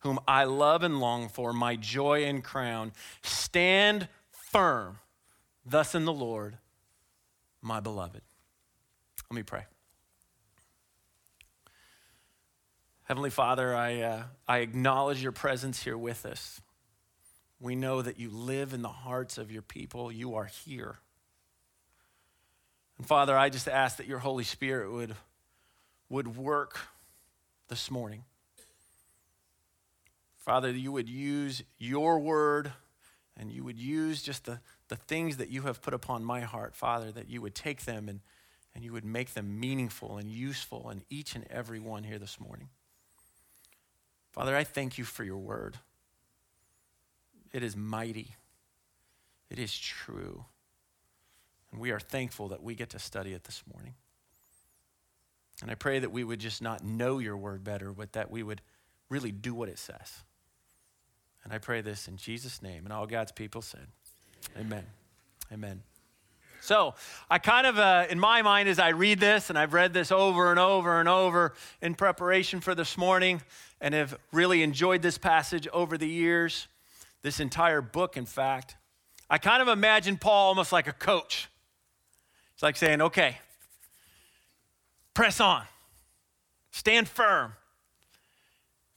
whom 0.00 0.18
I 0.26 0.44
love 0.44 0.82
and 0.82 1.00
long 1.00 1.28
for, 1.28 1.52
my 1.52 1.76
joy 1.76 2.24
and 2.24 2.42
crown. 2.42 2.92
Stand 3.22 4.08
firm, 4.30 4.98
thus 5.64 5.94
in 5.94 6.04
the 6.04 6.12
Lord, 6.12 6.58
my 7.62 7.80
beloved. 7.80 8.22
Let 9.30 9.36
me 9.36 9.42
pray. 9.42 9.64
Heavenly 13.04 13.30
Father, 13.30 13.74
I, 13.74 14.00
uh, 14.00 14.22
I 14.46 14.58
acknowledge 14.58 15.22
your 15.22 15.32
presence 15.32 15.82
here 15.82 15.98
with 15.98 16.24
us. 16.24 16.60
We 17.58 17.74
know 17.74 18.02
that 18.02 18.18
you 18.18 18.30
live 18.30 18.72
in 18.72 18.82
the 18.82 18.88
hearts 18.88 19.36
of 19.36 19.50
your 19.50 19.62
people. 19.62 20.10
You 20.10 20.34
are 20.36 20.46
here. 20.46 20.98
And 22.96 23.06
Father, 23.06 23.36
I 23.36 23.48
just 23.48 23.68
ask 23.68 23.96
that 23.98 24.06
your 24.06 24.20
Holy 24.20 24.44
Spirit 24.44 24.92
would, 24.92 25.16
would 26.08 26.36
work 26.36 26.78
this 27.68 27.90
morning. 27.90 28.24
Father, 30.50 30.72
you 30.72 30.90
would 30.90 31.08
use 31.08 31.62
your 31.78 32.18
word 32.18 32.72
and 33.36 33.52
you 33.52 33.62
would 33.62 33.78
use 33.78 34.20
just 34.20 34.46
the, 34.46 34.58
the 34.88 34.96
things 34.96 35.36
that 35.36 35.48
you 35.48 35.62
have 35.62 35.80
put 35.80 35.94
upon 35.94 36.24
my 36.24 36.40
heart, 36.40 36.74
Father, 36.74 37.12
that 37.12 37.30
you 37.30 37.40
would 37.40 37.54
take 37.54 37.84
them 37.84 38.08
and, 38.08 38.18
and 38.74 38.82
you 38.82 38.92
would 38.92 39.04
make 39.04 39.34
them 39.34 39.60
meaningful 39.60 40.18
and 40.18 40.28
useful 40.28 40.90
in 40.90 41.02
each 41.08 41.36
and 41.36 41.46
every 41.50 41.78
one 41.78 42.02
here 42.02 42.18
this 42.18 42.40
morning. 42.40 42.68
Father, 44.32 44.56
I 44.56 44.64
thank 44.64 44.98
you 44.98 45.04
for 45.04 45.22
your 45.22 45.38
word. 45.38 45.76
It 47.52 47.62
is 47.62 47.76
mighty, 47.76 48.34
it 49.50 49.60
is 49.60 49.78
true. 49.78 50.46
And 51.70 51.80
we 51.80 51.92
are 51.92 52.00
thankful 52.00 52.48
that 52.48 52.60
we 52.60 52.74
get 52.74 52.90
to 52.90 52.98
study 52.98 53.34
it 53.34 53.44
this 53.44 53.62
morning. 53.72 53.94
And 55.62 55.70
I 55.70 55.76
pray 55.76 56.00
that 56.00 56.10
we 56.10 56.24
would 56.24 56.40
just 56.40 56.60
not 56.60 56.82
know 56.82 57.20
your 57.20 57.36
word 57.36 57.62
better, 57.62 57.92
but 57.92 58.14
that 58.14 58.32
we 58.32 58.42
would 58.42 58.62
really 59.08 59.30
do 59.30 59.54
what 59.54 59.68
it 59.68 59.78
says. 59.78 60.24
And 61.44 61.52
I 61.52 61.58
pray 61.58 61.80
this 61.80 62.08
in 62.08 62.16
Jesus' 62.16 62.62
name. 62.62 62.84
And 62.84 62.92
all 62.92 63.06
God's 63.06 63.32
people 63.32 63.62
said, 63.62 63.86
Amen. 64.58 64.84
Amen. 65.52 65.82
So, 66.62 66.94
I 67.30 67.38
kind 67.38 67.66
of, 67.66 67.78
uh, 67.78 68.06
in 68.10 68.20
my 68.20 68.42
mind, 68.42 68.68
as 68.68 68.78
I 68.78 68.90
read 68.90 69.18
this, 69.18 69.48
and 69.48 69.58
I've 69.58 69.72
read 69.72 69.94
this 69.94 70.12
over 70.12 70.50
and 70.50 70.60
over 70.60 71.00
and 71.00 71.08
over 71.08 71.54
in 71.80 71.94
preparation 71.94 72.60
for 72.60 72.74
this 72.74 72.98
morning, 72.98 73.40
and 73.80 73.94
have 73.94 74.18
really 74.30 74.62
enjoyed 74.62 75.00
this 75.00 75.16
passage 75.16 75.66
over 75.68 75.96
the 75.96 76.06
years, 76.06 76.68
this 77.22 77.40
entire 77.40 77.80
book, 77.80 78.16
in 78.16 78.26
fact, 78.26 78.76
I 79.30 79.38
kind 79.38 79.62
of 79.62 79.68
imagine 79.68 80.18
Paul 80.18 80.48
almost 80.48 80.72
like 80.72 80.86
a 80.86 80.92
coach. 80.92 81.48
It's 82.54 82.62
like 82.62 82.76
saying, 82.76 83.00
okay, 83.00 83.38
press 85.14 85.40
on, 85.40 85.62
stand 86.72 87.08
firm, 87.08 87.54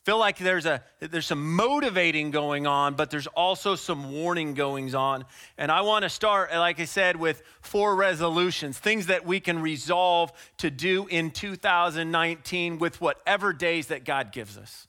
feel 0.03 0.17
like 0.17 0.37
there's 0.37 0.65
a 0.65 0.83
there's 0.99 1.25
some 1.25 1.55
motivating 1.55 2.29
going 2.31 2.67
on 2.67 2.93
but 2.93 3.09
there's 3.09 3.27
also 3.27 3.75
some 3.75 4.11
warning 4.11 4.53
goings 4.53 4.93
on. 4.93 5.25
And 5.57 5.71
i 5.71 5.81
want 5.81 6.03
to 6.03 6.09
start 6.09 6.51
like 6.53 6.79
i 6.79 6.85
said 6.85 7.15
with 7.15 7.41
four 7.61 7.95
resolutions 7.95 8.77
things 8.77 9.07
that 9.07 9.25
we 9.25 9.39
can 9.39 9.59
resolve 9.59 10.31
to 10.57 10.69
do 10.69 11.07
in 11.07 11.31
2019 11.31 12.79
with 12.79 13.01
whatever 13.01 13.53
days 13.53 13.87
that 13.87 14.03
god 14.03 14.31
gives 14.31 14.57
us. 14.57 14.87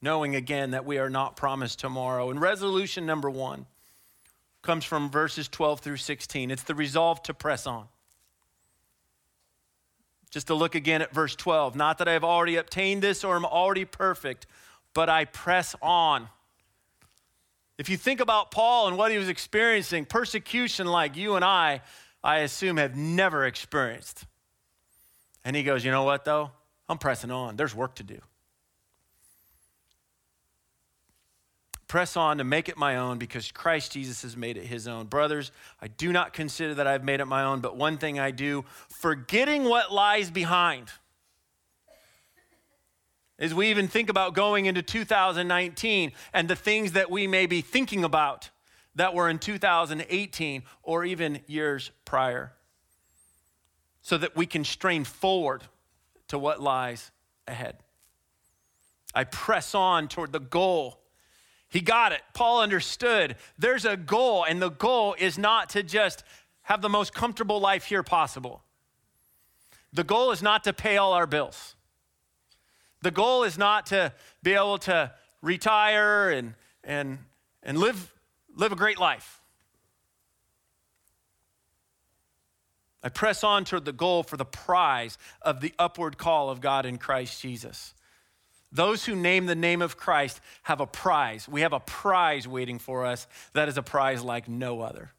Knowing 0.00 0.36
again 0.36 0.72
that 0.72 0.84
we 0.84 0.98
are 0.98 1.08
not 1.08 1.34
promised 1.34 1.78
tomorrow. 1.78 2.30
And 2.30 2.40
resolution 2.40 3.06
number 3.06 3.30
one 3.30 3.66
comes 4.62 4.84
from 4.84 5.10
verses 5.10 5.48
12 5.48 5.80
through 5.80 5.96
16 5.96 6.50
it's 6.50 6.62
the 6.62 6.74
resolve 6.74 7.22
to 7.24 7.34
press 7.34 7.66
on 7.66 7.86
Just 10.34 10.48
to 10.48 10.54
look 10.56 10.74
again 10.74 11.00
at 11.00 11.14
verse 11.14 11.36
12. 11.36 11.76
Not 11.76 11.98
that 11.98 12.08
I 12.08 12.12
have 12.14 12.24
already 12.24 12.56
obtained 12.56 13.04
this 13.04 13.22
or 13.22 13.36
am 13.36 13.44
already 13.44 13.84
perfect, 13.84 14.48
but 14.92 15.08
I 15.08 15.26
press 15.26 15.76
on. 15.80 16.28
If 17.78 17.88
you 17.88 17.96
think 17.96 18.18
about 18.18 18.50
Paul 18.50 18.88
and 18.88 18.98
what 18.98 19.12
he 19.12 19.16
was 19.16 19.28
experiencing, 19.28 20.06
persecution 20.06 20.88
like 20.88 21.16
you 21.16 21.36
and 21.36 21.44
I, 21.44 21.82
I 22.24 22.38
assume, 22.38 22.78
have 22.78 22.96
never 22.96 23.46
experienced. 23.46 24.26
And 25.44 25.54
he 25.54 25.62
goes, 25.62 25.84
You 25.84 25.92
know 25.92 26.02
what, 26.02 26.24
though? 26.24 26.50
I'm 26.88 26.98
pressing 26.98 27.30
on. 27.30 27.54
There's 27.54 27.72
work 27.72 27.94
to 27.94 28.02
do. 28.02 28.18
Press 31.94 32.16
on 32.16 32.38
to 32.38 32.44
make 32.44 32.68
it 32.68 32.76
my 32.76 32.96
own 32.96 33.18
because 33.18 33.52
Christ 33.52 33.92
Jesus 33.92 34.22
has 34.22 34.36
made 34.36 34.56
it 34.56 34.66
his 34.66 34.88
own. 34.88 35.06
Brothers, 35.06 35.52
I 35.80 35.86
do 35.86 36.12
not 36.12 36.32
consider 36.32 36.74
that 36.74 36.88
I've 36.88 37.04
made 37.04 37.20
it 37.20 37.26
my 37.26 37.44
own, 37.44 37.60
but 37.60 37.76
one 37.76 37.98
thing 37.98 38.18
I 38.18 38.32
do, 38.32 38.64
forgetting 38.88 39.62
what 39.62 39.92
lies 39.92 40.28
behind. 40.28 40.88
As 43.38 43.54
we 43.54 43.68
even 43.68 43.86
think 43.86 44.10
about 44.10 44.34
going 44.34 44.66
into 44.66 44.82
2019 44.82 46.10
and 46.32 46.48
the 46.48 46.56
things 46.56 46.90
that 46.94 47.12
we 47.12 47.28
may 47.28 47.46
be 47.46 47.60
thinking 47.60 48.02
about 48.02 48.50
that 48.96 49.14
were 49.14 49.28
in 49.28 49.38
2018 49.38 50.64
or 50.82 51.04
even 51.04 51.42
years 51.46 51.92
prior, 52.04 52.54
so 54.02 54.18
that 54.18 54.34
we 54.34 54.46
can 54.46 54.64
strain 54.64 55.04
forward 55.04 55.62
to 56.26 56.40
what 56.40 56.60
lies 56.60 57.12
ahead. 57.46 57.76
I 59.14 59.22
press 59.22 59.76
on 59.76 60.08
toward 60.08 60.32
the 60.32 60.40
goal 60.40 60.98
he 61.74 61.80
got 61.80 62.12
it. 62.12 62.22
Paul 62.34 62.60
understood 62.60 63.34
there's 63.58 63.84
a 63.84 63.96
goal, 63.96 64.44
and 64.44 64.62
the 64.62 64.70
goal 64.70 65.16
is 65.18 65.36
not 65.36 65.70
to 65.70 65.82
just 65.82 66.22
have 66.62 66.80
the 66.80 66.88
most 66.88 67.12
comfortable 67.12 67.58
life 67.58 67.86
here 67.86 68.04
possible. 68.04 68.62
The 69.92 70.04
goal 70.04 70.30
is 70.30 70.40
not 70.40 70.62
to 70.64 70.72
pay 70.72 70.98
all 70.98 71.14
our 71.14 71.26
bills. 71.26 71.74
The 73.02 73.10
goal 73.10 73.42
is 73.42 73.58
not 73.58 73.86
to 73.86 74.12
be 74.40 74.52
able 74.52 74.78
to 74.78 75.10
retire 75.42 76.30
and, 76.30 76.54
and, 76.84 77.18
and 77.60 77.76
live, 77.76 78.14
live 78.54 78.70
a 78.70 78.76
great 78.76 79.00
life. 79.00 79.42
I 83.02 83.08
press 83.08 83.42
on 83.42 83.64
toward 83.64 83.84
the 83.84 83.92
goal 83.92 84.22
for 84.22 84.36
the 84.36 84.44
prize 84.44 85.18
of 85.42 85.60
the 85.60 85.74
upward 85.76 86.18
call 86.18 86.50
of 86.50 86.60
God 86.60 86.86
in 86.86 86.98
Christ 86.98 87.42
Jesus. 87.42 87.94
Those 88.74 89.04
who 89.04 89.14
name 89.14 89.46
the 89.46 89.54
name 89.54 89.80
of 89.80 89.96
Christ 89.96 90.40
have 90.64 90.80
a 90.80 90.86
prize. 90.86 91.48
We 91.48 91.60
have 91.60 91.72
a 91.72 91.80
prize 91.80 92.46
waiting 92.46 92.80
for 92.80 93.06
us 93.06 93.28
that 93.52 93.68
is 93.68 93.78
a 93.78 93.82
prize 93.82 94.22
like 94.22 94.48
no 94.48 94.80
other. 94.80 95.12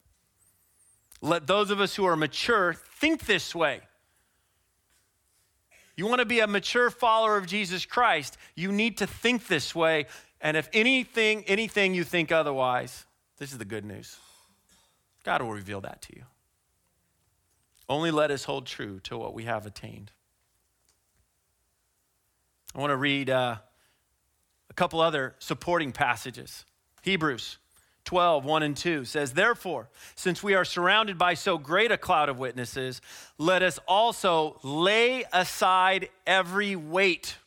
Let 1.21 1.47
those 1.47 1.71
of 1.71 1.79
us 1.79 1.95
who 1.95 2.03
are 2.03 2.17
mature 2.17 2.73
think 2.73 3.25
this 3.25 3.55
way. 3.55 3.79
You 5.95 6.05
want 6.07 6.19
to 6.19 6.25
be 6.25 6.41
a 6.41 6.47
mature 6.47 6.89
follower 6.89 7.37
of 7.37 7.47
Jesus 7.47 7.85
Christ, 7.85 8.37
you 8.55 8.73
need 8.73 8.97
to 8.97 9.07
think 9.07 9.47
this 9.47 9.73
way. 9.73 10.07
And 10.41 10.57
if 10.57 10.69
anything, 10.73 11.45
anything 11.47 11.93
you 11.93 12.03
think 12.03 12.33
otherwise, 12.33 13.05
this 13.39 13.53
is 13.53 13.57
the 13.57 13.65
good 13.65 13.85
news. 13.85 14.17
God 15.23 15.41
will 15.41 15.53
reveal 15.53 15.79
that 15.81 16.01
to 16.03 16.15
you. 16.15 16.23
Only 17.87 18.11
let 18.11 18.31
us 18.31 18.43
hold 18.43 18.65
true 18.65 18.99
to 19.03 19.17
what 19.17 19.33
we 19.33 19.45
have 19.45 19.65
attained. 19.65 20.11
I 22.75 22.79
want 22.79 22.91
to 22.91 22.97
read 22.97 23.29
uh, 23.29 23.55
a 24.69 24.73
couple 24.73 24.99
other 24.99 25.35
supporting 25.39 25.93
passages. 25.93 26.65
Hebrews 27.03 27.57
12, 28.03 28.43
1 28.43 28.63
and 28.63 28.75
2 28.75 29.05
says, 29.05 29.31
Therefore, 29.31 29.87
since 30.15 30.43
we 30.43 30.55
are 30.55 30.65
surrounded 30.65 31.17
by 31.17 31.35
so 31.35 31.57
great 31.57 31.91
a 31.91 31.97
cloud 31.97 32.27
of 32.27 32.37
witnesses, 32.37 33.01
let 33.37 33.63
us 33.63 33.79
also 33.87 34.59
lay 34.61 35.23
aside 35.31 36.09
every 36.27 36.75
weight. 36.75 37.37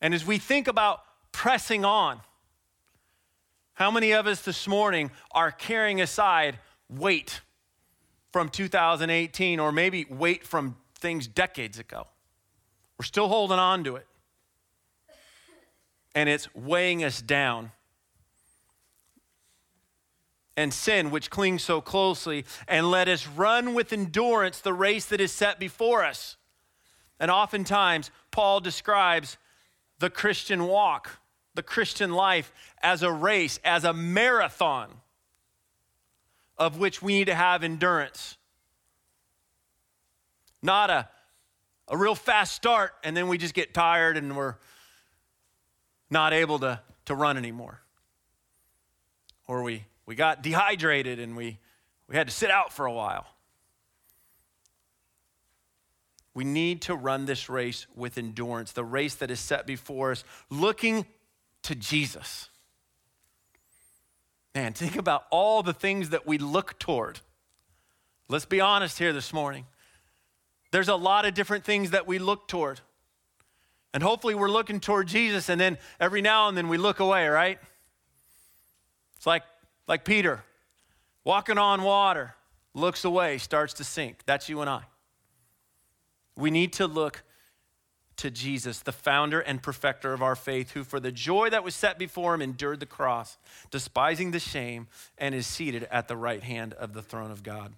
And 0.00 0.14
as 0.14 0.24
we 0.24 0.38
think 0.38 0.68
about 0.68 1.02
pressing 1.32 1.84
on, 1.84 2.20
how 3.74 3.90
many 3.90 4.12
of 4.12 4.28
us 4.28 4.42
this 4.42 4.68
morning 4.68 5.10
are 5.32 5.50
carrying 5.50 6.00
aside 6.00 6.58
weight 6.88 7.40
from 8.32 8.48
2018 8.48 9.58
or 9.58 9.72
maybe 9.72 10.06
weight 10.08 10.46
from 10.46 10.76
things 10.94 11.26
decades 11.26 11.80
ago? 11.80 12.06
We're 12.98 13.04
still 13.04 13.28
holding 13.28 13.58
on 13.58 13.84
to 13.84 13.96
it. 13.96 14.06
And 16.14 16.28
it's 16.28 16.54
weighing 16.54 17.02
us 17.02 17.22
down. 17.22 17.72
And 20.56 20.72
sin, 20.72 21.10
which 21.10 21.30
clings 21.30 21.62
so 21.62 21.80
closely, 21.80 22.44
and 22.68 22.90
let 22.90 23.08
us 23.08 23.26
run 23.26 23.72
with 23.72 23.92
endurance 23.92 24.60
the 24.60 24.74
race 24.74 25.06
that 25.06 25.20
is 25.20 25.32
set 25.32 25.58
before 25.58 26.04
us. 26.04 26.36
And 27.18 27.30
oftentimes, 27.30 28.10
Paul 28.30 28.60
describes 28.60 29.38
the 29.98 30.10
Christian 30.10 30.64
walk, 30.66 31.20
the 31.54 31.62
Christian 31.62 32.12
life, 32.12 32.52
as 32.82 33.02
a 33.02 33.10
race, 33.10 33.58
as 33.64 33.84
a 33.84 33.94
marathon 33.94 34.90
of 36.58 36.78
which 36.78 37.00
we 37.00 37.14
need 37.14 37.26
to 37.26 37.34
have 37.34 37.64
endurance. 37.64 38.36
Not 40.62 40.90
a 40.90 41.08
a 41.88 41.96
real 41.96 42.14
fast 42.14 42.54
start, 42.54 42.92
and 43.04 43.16
then 43.16 43.28
we 43.28 43.38
just 43.38 43.54
get 43.54 43.74
tired 43.74 44.16
and 44.16 44.36
we're 44.36 44.56
not 46.10 46.32
able 46.32 46.58
to, 46.60 46.80
to 47.06 47.14
run 47.14 47.36
anymore. 47.36 47.80
Or 49.46 49.62
we, 49.62 49.84
we 50.06 50.14
got 50.14 50.42
dehydrated 50.42 51.18
and 51.18 51.36
we, 51.36 51.58
we 52.08 52.16
had 52.16 52.28
to 52.28 52.32
sit 52.32 52.50
out 52.50 52.72
for 52.72 52.86
a 52.86 52.92
while. 52.92 53.26
We 56.34 56.44
need 56.44 56.82
to 56.82 56.94
run 56.94 57.26
this 57.26 57.48
race 57.48 57.86
with 57.94 58.16
endurance, 58.16 58.72
the 58.72 58.84
race 58.84 59.16
that 59.16 59.30
is 59.30 59.40
set 59.40 59.66
before 59.66 60.12
us, 60.12 60.24
looking 60.48 61.04
to 61.64 61.74
Jesus. 61.74 62.48
Man, 64.54 64.72
think 64.72 64.96
about 64.96 65.24
all 65.30 65.62
the 65.62 65.72
things 65.72 66.10
that 66.10 66.26
we 66.26 66.38
look 66.38 66.78
toward. 66.78 67.20
Let's 68.28 68.44
be 68.46 68.60
honest 68.60 68.98
here 68.98 69.12
this 69.12 69.32
morning. 69.32 69.66
There's 70.72 70.88
a 70.88 70.96
lot 70.96 71.24
of 71.24 71.34
different 71.34 71.64
things 71.64 71.90
that 71.90 72.08
we 72.08 72.18
look 72.18 72.48
toward. 72.48 72.80
And 73.94 74.02
hopefully 74.02 74.34
we're 74.34 74.50
looking 74.50 74.80
toward 74.80 75.06
Jesus 75.06 75.48
and 75.48 75.60
then 75.60 75.78
every 76.00 76.22
now 76.22 76.48
and 76.48 76.56
then 76.56 76.68
we 76.68 76.78
look 76.78 76.98
away, 76.98 77.28
right? 77.28 77.58
It's 79.16 79.26
like 79.26 79.44
like 79.86 80.04
Peter 80.04 80.42
walking 81.24 81.58
on 81.58 81.82
water, 81.82 82.34
looks 82.74 83.04
away, 83.04 83.38
starts 83.38 83.74
to 83.74 83.84
sink. 83.84 84.22
That's 84.26 84.48
you 84.48 84.60
and 84.60 84.70
I. 84.70 84.82
We 86.36 86.50
need 86.50 86.72
to 86.74 86.86
look 86.86 87.22
to 88.16 88.30
Jesus, 88.30 88.80
the 88.80 88.92
founder 88.92 89.40
and 89.40 89.62
perfecter 89.62 90.12
of 90.12 90.22
our 90.22 90.36
faith, 90.36 90.72
who 90.72 90.84
for 90.84 91.00
the 91.00 91.12
joy 91.12 91.50
that 91.50 91.64
was 91.64 91.74
set 91.74 91.98
before 91.98 92.34
him 92.34 92.42
endured 92.42 92.80
the 92.80 92.86
cross, 92.86 93.36
despising 93.70 94.30
the 94.30 94.40
shame, 94.40 94.86
and 95.18 95.34
is 95.34 95.46
seated 95.46 95.86
at 95.90 96.08
the 96.08 96.16
right 96.16 96.42
hand 96.42 96.72
of 96.74 96.92
the 96.94 97.02
throne 97.02 97.30
of 97.30 97.42
God. 97.42 97.74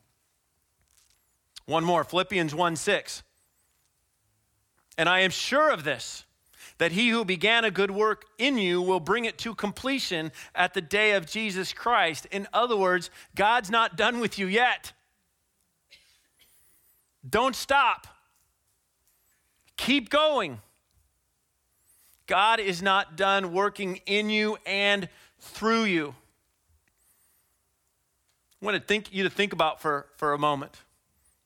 One 1.66 1.84
more, 1.84 2.04
Philippians 2.04 2.54
1 2.54 2.76
6. 2.76 3.22
And 4.96 5.08
I 5.08 5.20
am 5.20 5.30
sure 5.30 5.70
of 5.72 5.84
this, 5.84 6.24
that 6.78 6.92
he 6.92 7.08
who 7.08 7.24
began 7.24 7.64
a 7.64 7.70
good 7.70 7.90
work 7.90 8.26
in 8.38 8.58
you 8.58 8.80
will 8.80 9.00
bring 9.00 9.24
it 9.24 9.38
to 9.38 9.54
completion 9.54 10.30
at 10.54 10.74
the 10.74 10.80
day 10.80 11.12
of 11.12 11.26
Jesus 11.26 11.72
Christ. 11.72 12.26
In 12.30 12.46
other 12.52 12.76
words, 12.76 13.10
God's 13.34 13.70
not 13.70 13.96
done 13.96 14.20
with 14.20 14.38
you 14.38 14.46
yet. 14.46 14.92
Don't 17.28 17.56
stop. 17.56 18.06
Keep 19.76 20.10
going. 20.10 20.60
God 22.26 22.60
is 22.60 22.82
not 22.82 23.16
done 23.16 23.52
working 23.52 24.00
in 24.06 24.30
you 24.30 24.56
and 24.64 25.08
through 25.40 25.84
you. 25.84 26.14
I 28.62 28.64
want 28.64 28.76
to 28.76 28.82
think 28.82 29.12
you 29.12 29.24
to 29.24 29.30
think 29.30 29.52
about 29.52 29.80
for, 29.80 30.06
for 30.16 30.32
a 30.32 30.38
moment. 30.38 30.83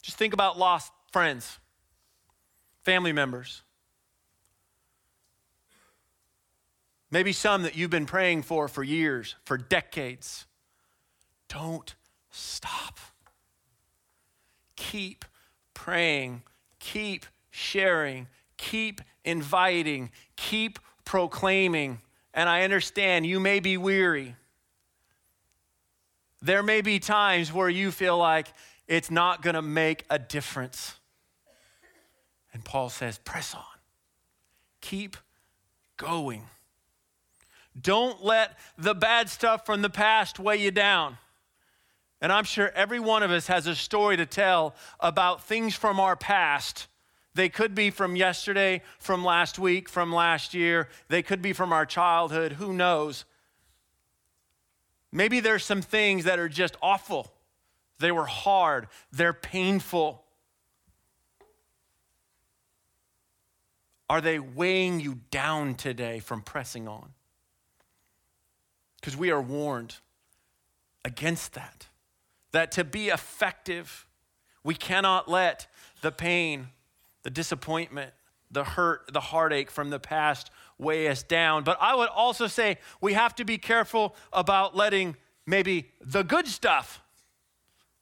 Just 0.08 0.16
think 0.16 0.32
about 0.32 0.58
lost 0.58 0.90
friends, 1.12 1.58
family 2.82 3.12
members. 3.12 3.60
Maybe 7.10 7.34
some 7.34 7.64
that 7.64 7.76
you've 7.76 7.90
been 7.90 8.06
praying 8.06 8.44
for 8.44 8.68
for 8.68 8.82
years, 8.82 9.34
for 9.44 9.58
decades. 9.58 10.46
Don't 11.50 11.94
stop. 12.30 12.98
Keep 14.76 15.26
praying, 15.74 16.42
keep 16.78 17.26
sharing, 17.50 18.28
keep 18.56 19.02
inviting, 19.26 20.10
keep 20.36 20.78
proclaiming. 21.04 22.00
And 22.32 22.48
I 22.48 22.62
understand 22.62 23.26
you 23.26 23.40
may 23.40 23.60
be 23.60 23.76
weary. 23.76 24.36
There 26.40 26.62
may 26.62 26.80
be 26.80 26.98
times 26.98 27.52
where 27.52 27.68
you 27.68 27.90
feel 27.90 28.16
like 28.16 28.46
it's 28.88 29.10
not 29.10 29.42
going 29.42 29.54
to 29.54 29.62
make 29.62 30.04
a 30.10 30.18
difference. 30.18 30.94
And 32.52 32.64
Paul 32.64 32.88
says, 32.88 33.18
press 33.18 33.54
on, 33.54 33.62
keep 34.80 35.16
going. 35.96 36.42
Don't 37.80 38.24
let 38.24 38.58
the 38.76 38.94
bad 38.94 39.28
stuff 39.28 39.64
from 39.64 39.82
the 39.82 39.90
past 39.90 40.40
weigh 40.40 40.56
you 40.56 40.72
down. 40.72 41.18
And 42.20 42.32
I'm 42.32 42.42
sure 42.42 42.72
every 42.74 42.98
one 42.98 43.22
of 43.22 43.30
us 43.30 43.46
has 43.46 43.68
a 43.68 43.76
story 43.76 44.16
to 44.16 44.26
tell 44.26 44.74
about 44.98 45.44
things 45.44 45.76
from 45.76 46.00
our 46.00 46.16
past 46.16 46.88
They 47.38 47.48
could 47.48 47.72
be 47.72 47.90
from 47.90 48.16
yesterday, 48.16 48.82
from 48.98 49.24
last 49.24 49.60
week, 49.60 49.88
from 49.88 50.12
last 50.12 50.54
year. 50.54 50.88
They 51.06 51.22
could 51.22 51.40
be 51.40 51.52
from 51.52 51.72
our 51.72 51.86
childhood. 51.86 52.54
Who 52.54 52.72
knows? 52.72 53.24
Maybe 55.12 55.38
there's 55.38 55.64
some 55.64 55.80
things 55.80 56.24
that 56.24 56.40
are 56.40 56.48
just 56.48 56.76
awful. 56.82 57.32
They 57.98 58.12
were 58.12 58.26
hard, 58.26 58.88
they're 59.12 59.32
painful. 59.32 60.24
Are 64.10 64.20
they 64.20 64.38
weighing 64.38 65.00
you 65.00 65.20
down 65.30 65.74
today 65.74 66.18
from 66.20 66.40
pressing 66.40 66.88
on? 66.88 67.10
Because 69.00 69.16
we 69.16 69.30
are 69.30 69.42
warned 69.42 69.96
against 71.04 71.52
that. 71.54 71.88
That 72.52 72.72
to 72.72 72.84
be 72.84 73.08
effective, 73.08 74.06
we 74.64 74.74
cannot 74.74 75.28
let 75.28 75.66
the 76.00 76.10
pain, 76.10 76.68
the 77.22 77.30
disappointment, 77.30 78.12
the 78.50 78.64
hurt, 78.64 79.10
the 79.12 79.20
heartache 79.20 79.70
from 79.70 79.90
the 79.90 80.00
past 80.00 80.50
weigh 80.78 81.08
us 81.08 81.22
down. 81.22 81.64
But 81.64 81.76
I 81.80 81.94
would 81.94 82.08
also 82.08 82.46
say 82.46 82.78
we 83.00 83.12
have 83.12 83.34
to 83.36 83.44
be 83.44 83.58
careful 83.58 84.16
about 84.32 84.74
letting 84.74 85.16
maybe 85.44 85.90
the 86.00 86.22
good 86.22 86.46
stuff 86.46 87.02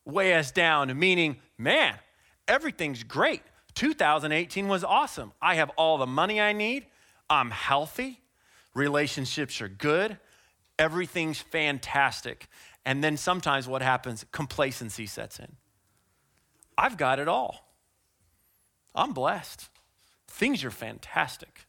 weigh 0.07 0.35
us 0.35 0.51
down, 0.53 0.99
meaning, 0.99 1.37
man, 1.59 1.99
everything's 2.49 3.03
great. 3.03 3.43
2018 3.75 4.69
was 4.69 4.83
awesome. 4.85 5.33
I 5.43 5.57
have 5.57 5.71
all 5.77 5.99
the 5.99 6.07
money 6.07 6.41
I 6.41 6.53
need. 6.55 6.87
I'm 7.29 7.51
healthy. 7.51 8.21
Relationships 8.75 9.61
are 9.61 9.69
good. 9.69 10.19
Everything's 10.79 11.41
fantastic. 11.41 12.49
And 12.87 13.03
then 13.05 13.17
sometimes 13.17 13.67
what 13.67 13.83
happens? 13.83 14.25
Complacency 14.33 15.07
sets 15.07 15.39
in. 15.39 15.57
I've 16.79 16.97
got 16.97 17.19
it 17.19 17.29
all. 17.29 17.75
I'm 18.95 19.13
blessed. 19.13 19.69
Things 20.29 20.65
are 20.65 20.71
fantastic. 20.71 21.67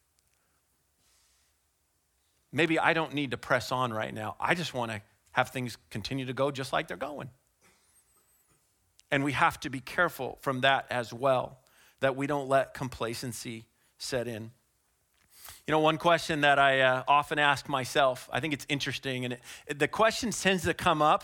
Maybe 2.51 2.79
I 2.79 2.93
don't 2.93 3.13
need 3.13 3.31
to 3.31 3.37
press 3.37 3.71
on 3.71 3.91
right 3.91 4.13
now. 4.13 4.35
I 4.39 4.53
just 4.53 4.73
want 4.73 4.91
to 4.91 5.01
have 5.31 5.49
things 5.49 5.77
continue 5.89 6.25
to 6.25 6.33
go 6.33 6.51
just 6.51 6.71
like 6.71 6.87
they're 6.87 6.97
going. 6.97 7.29
And 9.11 9.23
we 9.23 9.31
have 9.31 9.59
to 9.61 9.69
be 9.69 9.79
careful 9.79 10.37
from 10.41 10.61
that 10.61 10.85
as 10.89 11.13
well, 11.13 11.59
that 11.99 12.15
we 12.15 12.27
don't 12.27 12.49
let 12.49 12.73
complacency 12.73 13.65
set 13.97 14.27
in. 14.27 14.51
You 15.65 15.71
know, 15.71 15.79
one 15.79 15.97
question 15.97 16.41
that 16.41 16.59
I 16.59 16.81
uh, 16.81 17.03
often 17.07 17.39
ask 17.39 17.69
myself, 17.69 18.29
I 18.31 18.39
think 18.39 18.53
it's 18.53 18.65
interesting, 18.69 19.25
and 19.25 19.37
it, 19.67 19.79
the 19.79 19.87
question 19.87 20.31
tends 20.31 20.63
to 20.63 20.73
come 20.73 21.01
up 21.01 21.23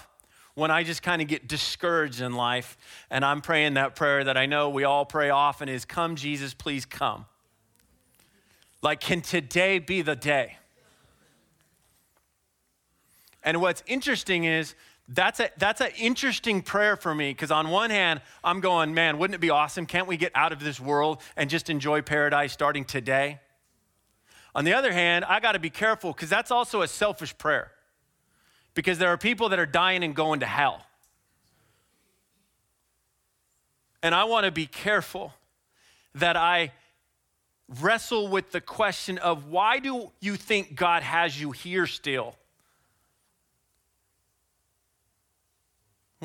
when 0.56 0.69
I 0.69 0.84
just 0.84 1.02
kind 1.02 1.22
of 1.22 1.28
get 1.28 1.48
discouraged 1.48 2.22
in 2.22 2.34
life, 2.34 2.78
and 3.10 3.26
I'm 3.26 3.41
praying 3.41 3.74
that 3.74 3.96
prayer 3.96 4.24
that 4.24 4.38
I 4.38 4.46
know 4.46 4.69
we 4.69 4.84
all 4.84 5.06
pray 5.06 5.30
often 5.30 5.67
is, 5.67 5.84
Come, 5.84 6.15
Jesus, 6.15 6.54
please 6.54 6.86
come. 6.86 7.26
Like, 8.82 9.00
can 9.00 9.22
today 9.22 9.80
be 9.80 10.02
the 10.02 10.15
day? 10.15 10.58
And 13.43 13.62
what's 13.62 13.84
interesting 13.88 14.43
is 14.46 14.76
that's 15.07 15.39
a 15.39 15.49
that's 15.57 15.81
an 15.81 15.91
interesting 15.97 16.61
prayer 16.61 16.95
for 16.95 17.13
me 17.13 17.31
because 17.31 17.51
on 17.51 17.69
one 17.69 17.89
hand 17.89 18.21
I'm 18.43 18.61
going, 18.61 18.93
man, 18.93 19.17
wouldn't 19.17 19.35
it 19.35 19.41
be 19.41 19.49
awesome? 19.49 19.85
Can't 19.85 20.07
we 20.07 20.17
get 20.17 20.31
out 20.33 20.51
of 20.53 20.59
this 20.59 20.79
world 20.79 21.21
and 21.35 21.49
just 21.49 21.69
enjoy 21.69 22.01
paradise 22.01 22.53
starting 22.53 22.85
today? 22.85 23.39
On 24.55 24.65
the 24.65 24.73
other 24.73 24.93
hand, 24.93 25.25
I 25.25 25.39
got 25.39 25.53
to 25.53 25.59
be 25.59 25.69
careful 25.69 26.13
because 26.13 26.29
that's 26.29 26.51
also 26.51 26.81
a 26.83 26.87
selfish 26.87 27.37
prayer. 27.37 27.71
Because 28.75 28.97
there 28.97 29.09
are 29.09 29.17
people 29.17 29.49
that 29.49 29.59
are 29.59 29.65
dying 29.65 30.03
and 30.03 30.15
going 30.15 30.39
to 30.39 30.45
hell. 30.45 30.85
And 34.01 34.13
I 34.13 34.25
want 34.25 34.45
to 34.45 34.51
be 34.51 34.65
careful 34.65 35.33
that 36.15 36.35
I 36.35 36.71
wrestle 37.81 38.27
with 38.27 38.51
the 38.51 38.61
question 38.61 39.17
of 39.17 39.47
why 39.47 39.79
do 39.79 40.11
you 40.19 40.35
think 40.35 40.75
God 40.75 41.03
has 41.03 41.39
you 41.39 41.51
here 41.51 41.87
still? 41.87 42.35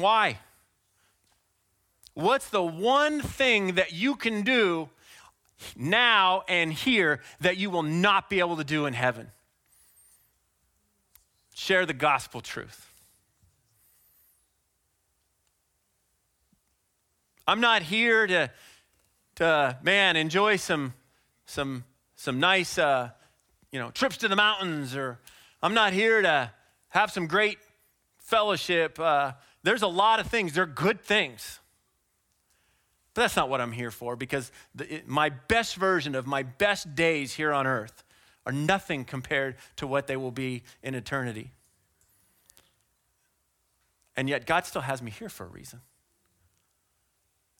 Why? 0.01 0.39
What's 2.15 2.51
the 2.51 2.63
one 2.63 3.21
thing 3.21 3.77
that 3.77 3.93
you 3.93 4.17
can 4.17 4.43
do 4.43 4.89
now 5.77 6.43
and 6.49 6.73
here 6.73 7.21
that 7.41 7.57
you 7.57 7.71
will 7.71 7.83
not 7.83 8.29
be 8.29 8.41
able 8.41 8.57
to 8.57 8.65
do 8.65 8.87
in 8.87 8.95
heaven? 8.95 9.31
Share 11.55 11.87
the 11.87 11.93
gospel 11.95 12.41
truth. 12.41 12.91
I'm 17.47 17.61
not 17.61 17.83
here 17.83 18.27
to, 18.27 18.51
to 19.37 19.79
man, 19.83 20.17
enjoy 20.17 20.57
some, 20.57 20.93
some, 21.47 21.85
some 22.15 22.41
nice, 22.41 22.79
uh, 22.79 23.11
you 23.73 23.79
know, 23.79 23.91
trips 23.91 24.19
to 24.19 24.29
the 24.29 24.37
mountains, 24.37 24.95
or 24.95 25.19
I'm 25.63 25.73
not 25.73 25.93
here 25.93 26.21
to 26.21 26.51
have 26.91 27.11
some 27.11 27.27
great 27.27 27.59
fellowship. 28.19 29.01
Uh, 29.01 29.33
there's 29.63 29.83
a 29.83 29.89
lot 29.89 30.21
of 30.21 30.27
things, 30.27 30.53
they're 30.53 30.67
good 30.67 31.01
things. 31.01 31.61
But 33.15 33.23
that's 33.23 33.37
not 33.37 33.49
what 33.49 33.61
I'm 33.61 33.73
here 33.73 33.91
for 33.91 34.17
because 34.17 34.53
the, 34.75 34.97
it, 34.97 35.09
my 35.09 35.31
best 35.31 35.77
version 35.77 36.15
of 36.15 36.27
my 36.27 36.43
best 36.43 36.95
days 36.95 37.35
here 37.35 37.53
on 37.53 37.67
earth 37.67 38.05
are 38.47 38.53
nothing 38.53 39.05
compared 39.05 39.57
to 39.77 39.87
what 39.87 40.07
they 40.07 40.17
will 40.17 40.31
be 40.31 40.63
in 40.83 40.95
eternity. 40.95 41.51
And 44.17 44.29
yet, 44.29 44.47
God 44.47 44.67
still 44.67 44.83
has 44.83 45.03
me 45.03 45.11
here 45.11 45.29
for 45.29 45.45
a 45.45 45.49
reason. 45.49 45.81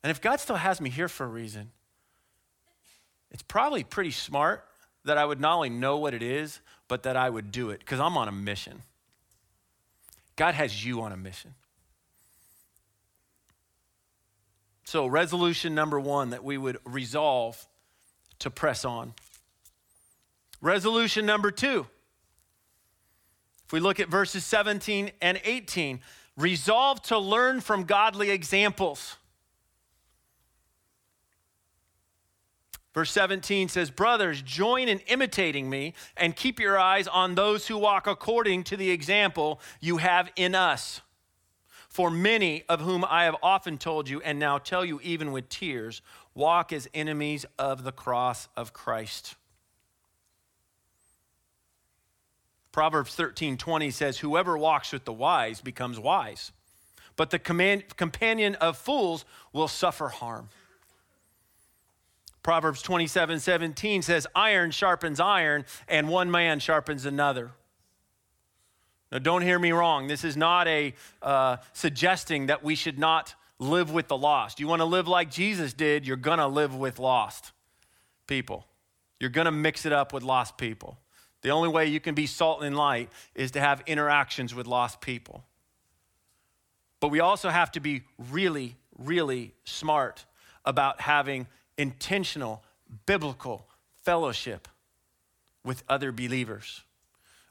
And 0.03 0.11
if 0.11 0.21
God 0.21 0.41
still 0.41 0.57
has 0.57 0.81
me 0.81 0.91
here 0.91 1.09
for 1.09 1.25
a 1.25 1.29
reason, 1.29 1.71
it's 3.31 3.43
probably 3.43 3.85
pretty 3.85 4.11
smart 4.11 4.65
that 5.05 5.19
I 5.19 5.25
would 5.25 5.41
not 5.41 5.57
only 5.57 5.71
know 5.71 5.99
what 5.99 6.15
it 6.15 6.23
is, 6.23 6.61
but 6.87 7.03
that 7.03 7.17
I 7.17 7.29
would 7.31 7.53
do 7.53 7.71
it 7.71 7.81
because 7.81 8.01
I'm 8.01 8.17
on 8.17 8.29
a 8.29 8.33
mission. 8.33 8.83
God 10.37 10.55
has 10.55 10.85
you 10.85 11.03
on 11.03 11.13
a 11.13 11.17
mission. 11.17 11.55
So, 14.89 15.07
resolution 15.07 15.75
number 15.75 16.01
one 16.01 16.31
that 16.31 16.43
we 16.43 16.57
would 16.57 16.79
resolve 16.87 17.67
to 18.39 18.49
press 18.49 18.87
on. 18.87 19.13
Resolution 20.63 21.27
number 21.27 21.51
two, 21.51 21.87
if 23.67 23.73
we 23.75 23.81
look 23.81 24.01
at 24.01 24.09
verses 24.09 24.47
17 24.47 25.11
and 25.21 25.43
18, 25.45 26.01
resolve 26.39 27.03
to 27.03 27.19
learn 27.19 27.61
from 27.61 27.85
godly 27.85 28.31
examples. 28.31 29.17
Verse 32.95 33.11
17 33.11 33.69
says, 33.69 33.91
Brothers, 33.91 34.41
join 34.41 34.89
in 34.89 35.01
imitating 35.01 35.69
me 35.69 35.93
and 36.17 36.35
keep 36.35 36.59
your 36.59 36.79
eyes 36.79 37.07
on 37.07 37.35
those 37.35 37.67
who 37.67 37.77
walk 37.77 38.07
according 38.07 38.65
to 38.65 38.77
the 38.79 38.91
example 38.91 39.61
you 39.83 39.99
have 39.99 40.31
in 40.35 40.55
us. 40.55 41.03
For 41.89 42.11
many 42.11 42.65
of 42.69 42.81
whom 42.81 43.05
I 43.05 43.25
have 43.25 43.37
often 43.43 43.79
told 43.79 44.09
you, 44.09 44.21
and 44.21 44.39
now 44.39 44.59
tell 44.59 44.85
you 44.85 45.01
even 45.03 45.33
with 45.33 45.49
tears, 45.49 46.03
walk 46.35 46.73
as 46.73 46.89
enemies 46.95 47.47
of 47.59 47.83
the 47.83 47.93
cross 47.93 48.49
of 48.57 48.73
Christ. 48.73 49.35
Proverbs 52.71 53.17
13:20 53.17 53.93
says, 53.93 54.19
Whoever 54.19 54.57
walks 54.57 54.93
with 54.93 55.05
the 55.05 55.13
wise 55.13 55.61
becomes 55.61 55.99
wise, 55.99 56.53
but 57.17 57.31
the 57.31 57.39
command, 57.39 57.97
companion 57.97 58.55
of 58.57 58.77
fools 58.77 59.25
will 59.53 59.67
suffer 59.67 60.09
harm. 60.09 60.51
Proverbs 62.43 62.83
27:17 62.83 64.05
says, 64.05 64.27
Iron 64.35 64.71
sharpens 64.71 65.19
iron, 65.19 65.65
and 65.89 66.09
one 66.09 66.31
man 66.31 66.61
sharpens 66.61 67.05
another. 67.05 67.51
Now, 69.11 69.19
don't 69.19 69.43
hear 69.43 69.59
me 69.59 69.73
wrong. 69.73 70.07
This 70.07 70.23
is 70.23 70.37
not 70.37 70.69
a 70.69 70.95
uh, 71.23 71.59
suggesting 71.73 72.47
that 72.47 72.63
we 72.63 72.75
should 72.75 72.99
not 72.99 73.35
live 73.59 73.91
with 73.91 74.09
the 74.09 74.17
lost. 74.17 74.61
You 74.61 74.69
want 74.69 74.81
to 74.81 74.87
live 74.87 75.09
like 75.09 75.31
Jesus 75.31 75.73
did, 75.73 76.07
you're 76.07 76.17
going 76.17 76.39
to 76.39 76.47
live 76.47 76.75
with 76.75 76.99
lost 76.99 77.53
people. 78.27 78.67
You're 79.19 79.31
going 79.31 79.47
to 79.47 79.53
mix 79.53 79.87
it 79.87 79.93
up 79.93 80.13
with 80.13 80.23
lost 80.23 80.59
people. 80.59 80.99
The 81.43 81.51
only 81.51 81.69
way 81.69 81.87
you 81.87 82.01
can 82.01 82.15
be 82.15 82.27
salt 82.27 82.63
and 82.63 82.77
light 82.77 83.11
is 83.35 83.53
to 83.53 83.61
have 83.61 83.83
interactions 83.87 84.55
with 84.55 84.67
lost 84.67 85.01
people. 85.01 85.45
But 87.01 87.09
we 87.09 87.21
also 87.21 87.49
have 87.49 87.73
to 87.73 87.81
be 87.81 88.03
really, 88.31 88.77
really 88.99 89.55
smart 89.65 90.25
about 90.65 91.01
having 91.01 91.47
intentional, 91.77 92.63
biblical 93.07 93.67
fellowship 94.03 94.69
with 95.65 95.85
other 95.89 96.13
believers 96.13 96.83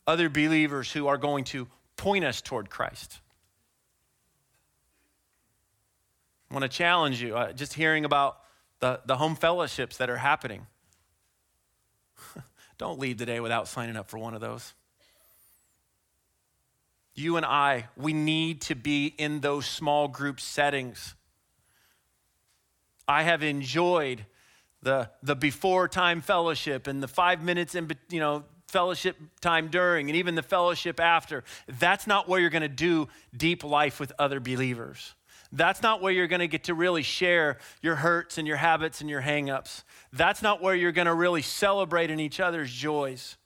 other 0.08 0.30
believers 0.30 0.91
who 0.91 1.08
are 1.08 1.17
going 1.17 1.43
to 1.43 1.67
point 1.98 2.24
us 2.24 2.41
toward 2.41 2.70
Christ. 2.70 3.20
I 6.50 6.54
want 6.54 6.63
to 6.63 6.70
challenge 6.70 7.22
you, 7.22 7.36
uh, 7.36 7.52
just 7.52 7.74
hearing 7.74 8.06
about 8.06 8.38
the, 8.80 9.02
the 9.06 9.17
home 9.17 9.36
fellowships 9.36 9.98
that 9.98 10.10
are 10.10 10.17
happening. 10.17 10.65
Don't 12.78 13.00
leave 13.00 13.17
today 13.17 13.41
without 13.41 13.67
signing 13.67 13.98
up 13.98 14.10
for 14.10 14.17
one 14.17 14.34
of 14.34 14.39
those. 14.39 14.74
You 17.15 17.36
and 17.36 17.46
I, 17.46 17.88
we 17.98 18.13
need 18.13 18.62
to 18.62 18.76
be 18.76 19.08
in 19.08 19.41
those 19.41 19.65
small 19.65 20.08
group 20.08 20.39
settings. 20.39 21.15
I 23.08 23.24
have 23.24 23.41
enjoyed 23.43 24.26
the, 24.84 25.10
the 25.24 25.36
before 25.36 25.88
time 25.88 26.22
fellowship 26.22 26.88
and 26.88 27.02
the 27.02 27.08
five 27.08 27.41
minutes 27.43 27.74
in, 27.74 27.89
you 28.10 28.20
know, 28.20 28.43
fellowship 28.67 29.17
time 29.41 29.69
during 29.69 30.10
and 30.10 30.15
even 30.15 30.36
the 30.36 30.43
fellowship 30.43 30.99
after. 30.99 31.43
That's 31.67 32.08
not 32.08 32.27
where 32.27 32.39
you're 32.39 32.49
going 32.49 32.62
to 32.62 32.67
do 32.67 33.08
deep 33.36 33.63
life 33.63 33.99
with 33.99 34.12
other 34.19 34.39
believers. 34.39 35.15
That's 35.51 35.82
not 35.82 36.01
where 36.01 36.12
you're 36.12 36.27
going 36.27 36.41
to 36.41 36.47
get 36.47 36.65
to 36.65 36.73
really 36.73 37.03
share 37.03 37.58
your 37.82 37.95
hurts 37.95 38.38
and 38.38 38.47
your 38.47 38.58
habits 38.58 38.99
and 39.01 39.10
your 39.10 39.21
hangups. 39.21 39.84
That's 40.12 40.41
not 40.41 40.62
where 40.62 40.75
you're 40.75 40.91
going 40.91 41.08
to 41.08 41.13
really 41.13 41.41
celebrate 41.41 42.12
in 42.12 42.19
each 42.19 42.39
other's 42.39 42.71
joys. 42.71 43.38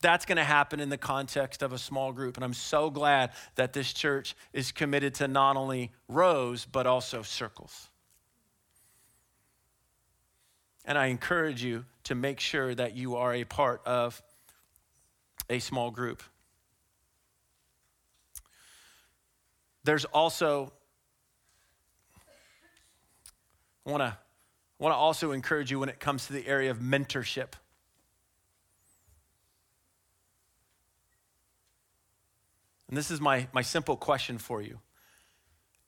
That's 0.00 0.24
going 0.24 0.36
to 0.36 0.44
happen 0.44 0.78
in 0.78 0.88
the 0.88 0.98
context 0.98 1.62
of 1.62 1.72
a 1.72 1.78
small 1.78 2.12
group. 2.12 2.36
And 2.36 2.44
I'm 2.44 2.54
so 2.54 2.90
glad 2.90 3.32
that 3.56 3.72
this 3.72 3.92
church 3.92 4.36
is 4.52 4.70
committed 4.70 5.14
to 5.16 5.26
not 5.26 5.56
only 5.56 5.90
rows, 6.08 6.64
but 6.64 6.86
also 6.86 7.22
circles. 7.22 7.88
And 10.86 10.96
I 10.96 11.06
encourage 11.06 11.62
you 11.62 11.84
to 12.04 12.14
make 12.14 12.40
sure 12.40 12.74
that 12.74 12.96
you 12.96 13.16
are 13.16 13.34
a 13.34 13.44
part 13.44 13.82
of 13.84 14.22
a 15.50 15.58
small 15.58 15.90
group. 15.90 16.22
There's 19.84 20.04
also, 20.04 20.72
I 23.84 23.90
want 23.90 24.02
to 24.02 24.16
want 24.78 24.92
to 24.92 24.96
also 24.96 25.32
encourage 25.32 25.70
you 25.70 25.78
when 25.78 25.88
it 25.88 26.00
comes 26.00 26.26
to 26.26 26.32
the 26.32 26.46
area 26.46 26.70
of 26.70 26.78
mentorship. 26.78 27.52
And 32.88 32.96
this 32.96 33.10
is 33.10 33.20
my, 33.20 33.48
my 33.52 33.62
simple 33.62 33.96
question 33.96 34.38
for 34.38 34.60
you. 34.62 34.78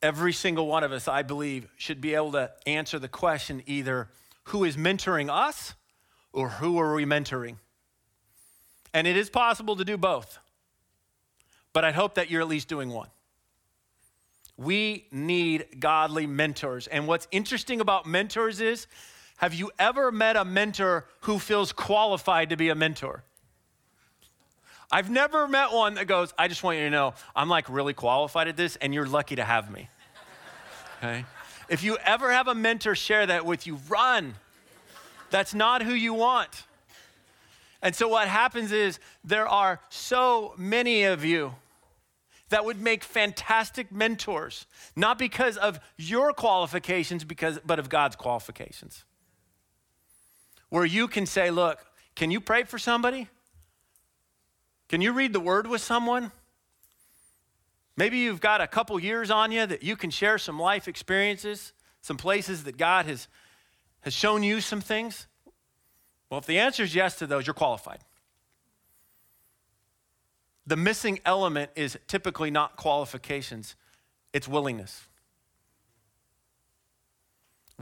Every 0.03 0.33
single 0.33 0.67
one 0.67 0.85
of 0.85 0.93
us, 0.93 1.07
I 1.07 1.23
believe, 1.23 1.69
should 1.77 2.01
be 2.01 2.15
able 2.15 2.33
to 2.33 2.51
answer 2.67 2.99
the 2.99 3.09
question 3.09 3.63
either 3.67 4.09
who 4.49 4.65
is 4.65 4.77
mentoring 4.77 5.31
us 5.31 5.75
or 6.33 6.49
who 6.49 6.79
are 6.79 6.95
we 6.95 7.05
mentoring? 7.05 7.57
And 8.95 9.07
it 9.07 9.17
is 9.17 9.31
possible 9.31 9.77
to 9.77 9.85
do 9.85 9.97
both. 9.97 10.39
But 11.73 11.85
I 11.85 11.93
hope 11.93 12.15
that 12.15 12.31
you're 12.31 12.41
at 12.41 12.49
least 12.49 12.69
doing 12.69 12.91
one. 12.91 13.09
We 14.57 15.07
need 15.13 15.79
godly 15.79 16.27
mentors. 16.27 16.87
And 16.87 17.07
what's 17.07 17.29
interesting 17.31 17.81
about 17.81 18.07
mentors 18.07 18.61
is 18.61 18.87
have 19.37 19.55
you 19.55 19.71
ever 19.79 20.11
met 20.11 20.37
a 20.37 20.45
mentor 20.45 21.07
who 21.21 21.39
feels 21.39 21.73
qualified 21.73 22.51
to 22.51 22.57
be 22.57 22.71
a 22.71 22.75
mentor? 22.75 23.23
I've 24.91 25.11
never 25.11 25.47
met 25.47 25.73
one 25.73 25.95
that 25.95 26.07
goes, 26.07 26.33
I 26.39 26.49
just 26.49 26.63
want 26.63 26.79
you 26.79 26.85
to 26.85 26.91
know, 26.91 27.15
I'm 27.37 27.51
like 27.51 27.69
really 27.69 27.93
qualified 27.93 28.49
at 28.49 28.57
this, 28.57 28.77
and 28.77 28.95
you're 28.95 29.07
lucky 29.07 29.37
to 29.37 29.45
have 29.45 29.71
me. 29.71 29.89
Okay? 31.01 31.25
If 31.68 31.83
you 31.83 31.98
ever 32.04 32.33
have 32.33 32.48
a 32.48 32.54
mentor 32.54 32.94
share 32.94 33.26
that 33.26 33.44
with 33.44 33.66
you, 33.66 33.78
run. 33.88 34.35
That's 35.31 35.54
not 35.54 35.83
who 35.83 35.92
you 35.92 36.14
want. 36.14 36.64
And 37.83 37.94
so 37.94 38.09
what 38.09 38.26
happens 38.28 38.72
is 38.72 38.98
there 39.22 39.46
are 39.46 39.81
so 39.88 40.54
many 40.57 41.04
of 41.04 41.24
you 41.24 41.54
that 42.48 42.64
would 42.64 42.81
make 42.81 43.04
fantastic 43.04 43.92
mentors, 43.92 44.66
not 44.96 45.18
because 45.18 45.57
of 45.59 45.78
your 45.96 46.33
qualifications, 46.33 47.24
because, 47.24 47.59
but 47.64 47.78
of 47.78 47.88
God's 47.88 48.16
qualifications. 48.16 49.04
Where 50.70 50.85
you 50.85 51.09
can 51.09 51.26
say, 51.26 51.50
look, 51.50 51.85
can 52.14 52.31
you 52.31 52.40
pray 52.40 52.64
for 52.64 52.78
somebody? 52.78 53.28
Can 54.88 55.02
you 55.02 55.12
read 55.12 55.33
the 55.35 55.40
word 55.40 55.66
with 55.66 55.83
someone? 55.83 56.33
Maybe 57.99 58.19
you've 58.19 58.41
got 58.41 58.61
a 58.61 58.69
couple 58.69 58.97
years 59.01 59.29
on 59.29 59.51
you 59.51 59.67
that 59.67 59.83
you 59.83 59.97
can 59.97 60.11
share 60.11 60.39
some 60.39 60.57
life 60.57 60.87
experiences, 60.87 61.73
some 62.01 62.17
places 62.17 62.63
that 62.63 62.77
God 62.77 63.07
has, 63.07 63.27
has 64.03 64.15
shown 64.15 64.45
you 64.45 64.61
some 64.61 64.81
things. 64.81 65.27
Well, 66.31 66.39
if 66.39 66.47
the 66.47 66.61
answer 66.61 66.85
is 66.85 66.95
yes 66.95 67.17
to 67.17 67.27
those, 67.27 67.45
you're 67.45 67.55
qualified. 67.55 67.99
The 70.65 70.77
missing 70.77 71.19
element 71.25 71.73
is 71.75 71.99
typically 72.07 72.53
not 72.53 72.77
qualifications, 72.77 73.75
it's 74.33 74.47
willingness. 74.47 75.09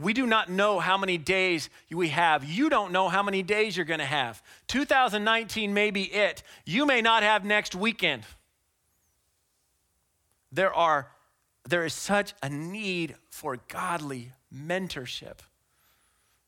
We 0.01 0.13
do 0.13 0.25
not 0.25 0.49
know 0.49 0.79
how 0.79 0.97
many 0.97 1.19
days 1.19 1.69
we 1.91 2.09
have. 2.09 2.43
You 2.43 2.71
don't 2.71 2.91
know 2.91 3.07
how 3.07 3.21
many 3.21 3.43
days 3.43 3.77
you're 3.77 3.85
going 3.85 3.99
to 3.99 4.05
have. 4.05 4.41
2019 4.67 5.75
may 5.75 5.91
be 5.91 6.05
it. 6.05 6.41
You 6.65 6.87
may 6.87 7.03
not 7.03 7.21
have 7.21 7.45
next 7.45 7.75
weekend. 7.75 8.23
There 10.51 10.73
are 10.73 11.11
there 11.67 11.83
is 11.83 11.93
such 11.93 12.33
a 12.41 12.49
need 12.49 13.15
for 13.29 13.57
godly 13.67 14.31
mentorship. 14.53 15.39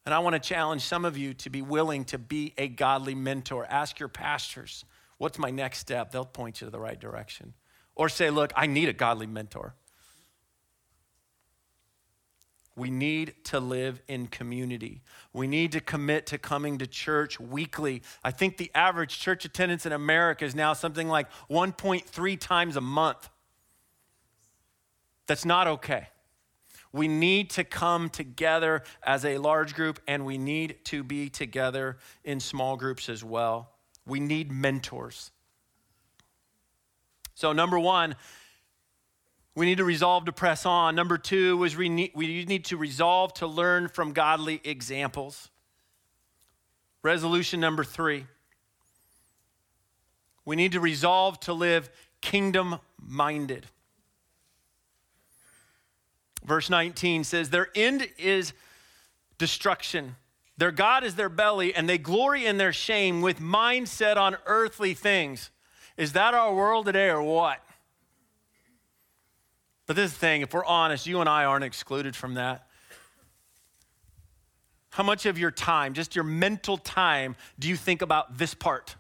And 0.06 0.14
I 0.14 0.20
want 0.20 0.34
to 0.34 0.40
challenge 0.40 0.84
some 0.84 1.06
of 1.06 1.18
you 1.18 1.34
to 1.36 1.50
be 1.50 1.62
willing 1.62 2.06
to 2.06 2.18
be 2.18 2.54
a 2.58 2.68
godly 2.70 3.16
mentor. 3.16 3.66
Ask 3.70 4.00
your 4.00 4.10
pastors, 4.10 4.86
what's 5.18 5.38
my 5.38 5.52
next 5.52 5.80
step? 5.80 6.12
They'll 6.12 6.26
point 6.26 6.62
you 6.62 6.68
to 6.68 6.72
the 6.72 6.80
right 6.80 7.00
direction. 7.00 7.54
Or 7.96 8.08
say, 8.08 8.30
look, 8.30 8.54
I 8.56 8.66
need 8.66 8.88
a 8.88 8.94
godly 8.94 9.28
mentor. 9.28 9.76
We 12.78 12.90
need 12.90 13.34
to 13.46 13.60
live 13.60 14.02
in 14.08 14.28
community. 14.28 15.02
We 15.34 15.48
need 15.48 15.74
to 15.74 15.82
commit 15.82 16.28
to 16.28 16.38
coming 16.38 16.78
to 16.78 16.88
church 16.88 17.38
weekly. 17.38 18.04
I 18.24 18.32
think 18.32 18.56
the 18.56 18.72
average 18.74 19.20
church 19.20 19.44
attendance 19.44 19.86
in 19.86 19.92
America 19.92 20.46
is 20.46 20.56
now 20.56 20.72
something 20.72 21.10
like 21.10 21.28
1.3 21.50 22.40
times 22.40 22.78
a 22.78 22.82
month. 22.82 23.30
That's 25.30 25.46
not 25.46 25.68
okay. 25.68 26.08
We 26.92 27.08
need 27.08 27.52
to 27.52 27.64
come 27.64 28.10
together 28.10 28.82
as 29.04 29.24
a 29.26 29.38
large 29.38 29.76
group 29.76 30.00
and 30.08 30.26
we 30.26 30.40
need 30.40 30.84
to 30.86 31.04
be 31.04 31.30
together 31.30 32.00
in 32.24 32.40
small 32.40 32.76
groups 32.76 33.10
as 33.10 33.24
well. 33.24 33.70
We 34.08 34.20
need 34.20 34.52
mentors. 34.52 35.30
So, 37.36 37.54
number 37.54 37.78
one, 37.78 38.16
we 39.54 39.68
need 39.68 39.78
to 39.78 39.86
resolve 39.86 40.26
to 40.26 40.32
press 40.32 40.66
on. 40.66 40.96
Number 40.96 41.20
two 41.20 41.64
is 41.64 41.78
we 41.78 41.90
need, 41.90 42.12
we 42.16 42.44
need 42.46 42.66
to 42.66 42.78
resolve 42.78 43.36
to 43.36 43.46
learn 43.46 43.88
from 43.88 44.14
godly 44.14 44.62
examples. 44.64 45.50
Resolution 47.04 47.60
number 47.60 47.84
three 47.84 48.26
we 50.44 50.56
need 50.56 50.72
to 50.72 50.80
resolve 50.80 51.40
to 51.42 51.54
live 51.54 51.92
kingdom 52.20 52.80
minded. 53.00 53.68
Verse 56.50 56.68
19 56.68 57.24
says, 57.26 57.52
Their 57.52 57.70
end 57.76 58.08
is 58.18 58.54
destruction. 59.38 60.16
Their 60.58 60.72
God 60.72 61.04
is 61.04 61.14
their 61.14 61.30
belly, 61.30 61.76
and 61.76 61.88
they 61.88 62.00
glory 62.00 62.48
in 62.48 62.58
their 62.58 62.74
shame 62.74 63.22
with 63.22 63.40
mind 63.40 63.88
set 63.88 64.18
on 64.18 64.36
earthly 64.48 64.96
things. 64.96 65.52
Is 65.96 66.14
that 66.14 66.34
our 66.34 66.52
world 66.52 66.88
today 66.88 67.10
or 67.10 67.22
what? 67.22 67.64
But 69.86 69.96
this 69.96 70.08
is 70.08 70.14
the 70.14 70.20
thing, 70.20 70.42
if 70.42 70.52
we're 70.52 70.66
honest, 70.66 71.06
you 71.06 71.20
and 71.20 71.30
I 71.30 71.46
aren't 71.46 71.66
excluded 71.66 72.16
from 72.16 72.34
that. 72.34 72.68
How 74.90 75.04
much 75.04 75.28
of 75.28 75.38
your 75.38 75.52
time, 75.52 75.94
just 75.94 76.16
your 76.16 76.26
mental 76.26 76.78
time, 76.78 77.36
do 77.60 77.68
you 77.68 77.76
think 77.76 78.02
about 78.02 78.40
this 78.40 78.56
part? 78.56 78.96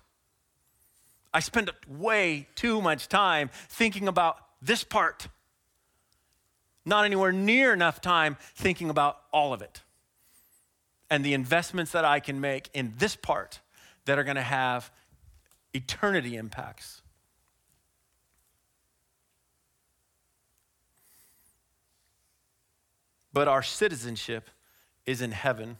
I 1.34 1.40
spend 1.40 1.72
way 1.88 2.48
too 2.54 2.80
much 2.80 3.08
time 3.08 3.50
thinking 3.70 4.08
about 4.08 4.38
this 4.62 4.84
part, 4.84 5.28
not 6.86 7.06
anywhere 7.06 7.32
near 7.32 7.74
enough 7.74 8.02
time 8.02 8.38
thinking 8.56 8.90
about 8.90 9.20
all 9.32 9.54
of 9.54 9.62
it 9.62 9.82
and 11.10 11.26
the 11.26 11.34
investments 11.34 11.92
that 11.92 12.06
I 12.06 12.20
can 12.20 12.40
make 12.40 12.70
in 12.74 12.94
this 12.98 13.16
part 13.16 13.60
that 14.06 14.20
are 14.20 14.24
going 14.24 14.36
to 14.36 14.42
have 14.42 14.92
eternity 15.74 16.36
impacts. 16.36 17.02
But 23.32 23.48
our 23.48 23.64
citizenship 23.64 24.50
is 25.06 25.22
in 25.22 25.32
heaven. 25.32 25.78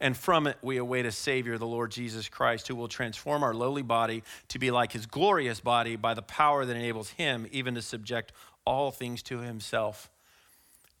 And 0.00 0.16
from 0.16 0.46
it, 0.46 0.56
we 0.62 0.76
await 0.76 1.06
a 1.06 1.12
Savior, 1.12 1.58
the 1.58 1.66
Lord 1.66 1.90
Jesus 1.90 2.28
Christ, 2.28 2.68
who 2.68 2.76
will 2.76 2.86
transform 2.86 3.42
our 3.42 3.52
lowly 3.52 3.82
body 3.82 4.22
to 4.48 4.58
be 4.58 4.70
like 4.70 4.92
his 4.92 5.06
glorious 5.06 5.58
body 5.58 5.96
by 5.96 6.14
the 6.14 6.22
power 6.22 6.64
that 6.64 6.76
enables 6.76 7.10
him 7.10 7.48
even 7.50 7.74
to 7.74 7.82
subject 7.82 8.32
all 8.64 8.92
things 8.92 9.22
to 9.24 9.38
himself. 9.38 10.08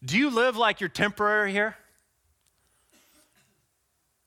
Do 0.04 0.16
you 0.16 0.30
live 0.30 0.56
like 0.56 0.80
you're 0.80 0.88
temporary 0.88 1.52
here? 1.52 1.76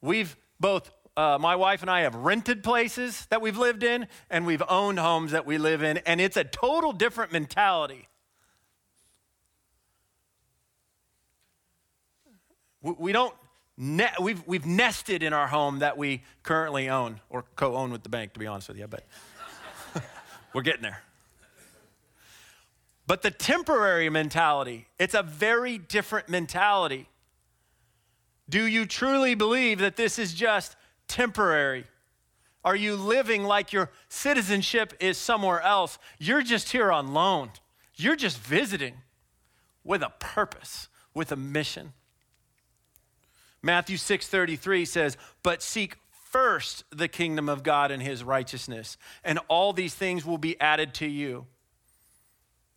We've 0.01 0.35
both, 0.59 0.91
uh, 1.15 1.37
my 1.39 1.55
wife 1.55 1.81
and 1.81 1.89
I 1.89 2.01
have 2.01 2.15
rented 2.15 2.63
places 2.63 3.25
that 3.29 3.41
we've 3.41 3.57
lived 3.57 3.83
in, 3.83 4.07
and 4.29 4.45
we've 4.45 4.63
owned 4.67 4.99
homes 4.99 5.31
that 5.31 5.45
we 5.45 5.57
live 5.57 5.83
in, 5.83 5.97
and 5.99 6.19
it's 6.19 6.37
a 6.37 6.43
total 6.43 6.91
different 6.91 7.31
mentality. 7.31 8.07
We 12.81 13.11
don't, 13.11 13.35
ne- 13.77 14.13
we've, 14.19 14.45
we've 14.47 14.65
nested 14.65 15.21
in 15.21 15.33
our 15.33 15.47
home 15.47 15.79
that 15.79 15.97
we 15.97 16.23
currently 16.41 16.89
own 16.89 17.21
or 17.29 17.45
co 17.55 17.75
own 17.75 17.91
with 17.91 18.01
the 18.01 18.09
bank, 18.09 18.33
to 18.33 18.39
be 18.39 18.47
honest 18.47 18.67
with 18.67 18.77
you, 18.77 18.87
but 18.87 19.05
we're 20.53 20.63
getting 20.63 20.81
there. 20.81 21.03
But 23.11 23.23
the 23.23 23.29
temporary 23.31 24.09
mentality, 24.09 24.87
it's 24.97 25.13
a 25.13 25.21
very 25.21 25.77
different 25.77 26.29
mentality. 26.29 27.09
Do 28.47 28.63
you 28.65 28.85
truly 28.85 29.35
believe 29.35 29.79
that 29.79 29.97
this 29.97 30.17
is 30.17 30.33
just 30.33 30.77
temporary? 31.09 31.87
Are 32.63 32.73
you 32.73 32.95
living 32.95 33.43
like 33.43 33.73
your 33.73 33.89
citizenship 34.07 34.93
is 35.01 35.17
somewhere 35.17 35.59
else? 35.59 35.99
You're 36.19 36.41
just 36.41 36.71
here 36.71 36.89
on 36.89 37.13
loan. 37.13 37.51
You're 37.95 38.15
just 38.15 38.39
visiting 38.39 39.01
with 39.83 40.03
a 40.03 40.13
purpose, 40.19 40.87
with 41.13 41.33
a 41.33 41.35
mission. 41.35 41.91
Matthew 43.61 43.97
6:33 43.97 44.85
says, 44.85 45.17
"But 45.43 45.61
seek 45.61 45.97
first 46.13 46.85
the 46.91 47.09
kingdom 47.09 47.49
of 47.49 47.61
God 47.61 47.91
and 47.91 48.01
his 48.01 48.23
righteousness, 48.23 48.95
and 49.21 49.37
all 49.49 49.73
these 49.73 49.95
things 49.95 50.23
will 50.23 50.37
be 50.37 50.57
added 50.61 50.93
to 50.93 51.07
you." 51.07 51.47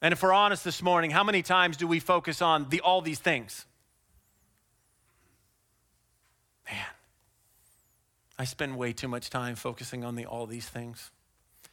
And 0.05 0.13
if 0.13 0.23
we're 0.23 0.35
honest 0.35 0.65
this 0.65 0.83
morning, 0.83 1.11
how 1.11 1.25
many 1.25 1.41
times 1.41 1.79
do 1.79 1.87
we 1.87 1.99
focus 1.99 2.43
on 2.43 2.69
the 2.69 2.83
all 2.83 3.01
these 3.01 3.19
things? 3.19 3.65
Man, 6.71 6.85
I 8.39 8.45
spend 8.45 8.77
way 8.77 8.93
too 8.93 9.09
much 9.09 9.31
time 9.31 9.55
focusing 9.55 10.05
on 10.05 10.15
the 10.15 10.27
all 10.27 10.45
these 10.45 10.69
things. 10.69 11.11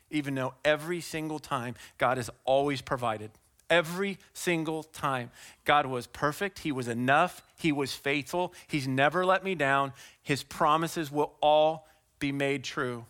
Even 0.10 0.34
though 0.36 0.54
every 0.64 1.02
single 1.02 1.40
time 1.40 1.76
God 1.98 2.16
has 2.16 2.30
always 2.46 2.80
provided. 2.80 3.32
Every 3.70 4.18
single 4.34 4.84
time. 4.84 5.30
God 5.66 5.86
was 5.86 6.08
perfect. 6.08 6.60
He 6.60 6.72
was 6.72 6.88
enough. 6.88 7.44
He 7.58 7.74
was 7.74 7.94
faithful. 7.94 8.54
He's 8.66 8.88
never 8.88 9.26
let 9.26 9.44
me 9.44 9.56
down. 9.56 9.92
His 10.24 10.42
promises 10.42 11.12
will 11.12 11.34
all 11.42 11.86
be 12.18 12.32
made 12.32 12.64
true. 12.64 13.04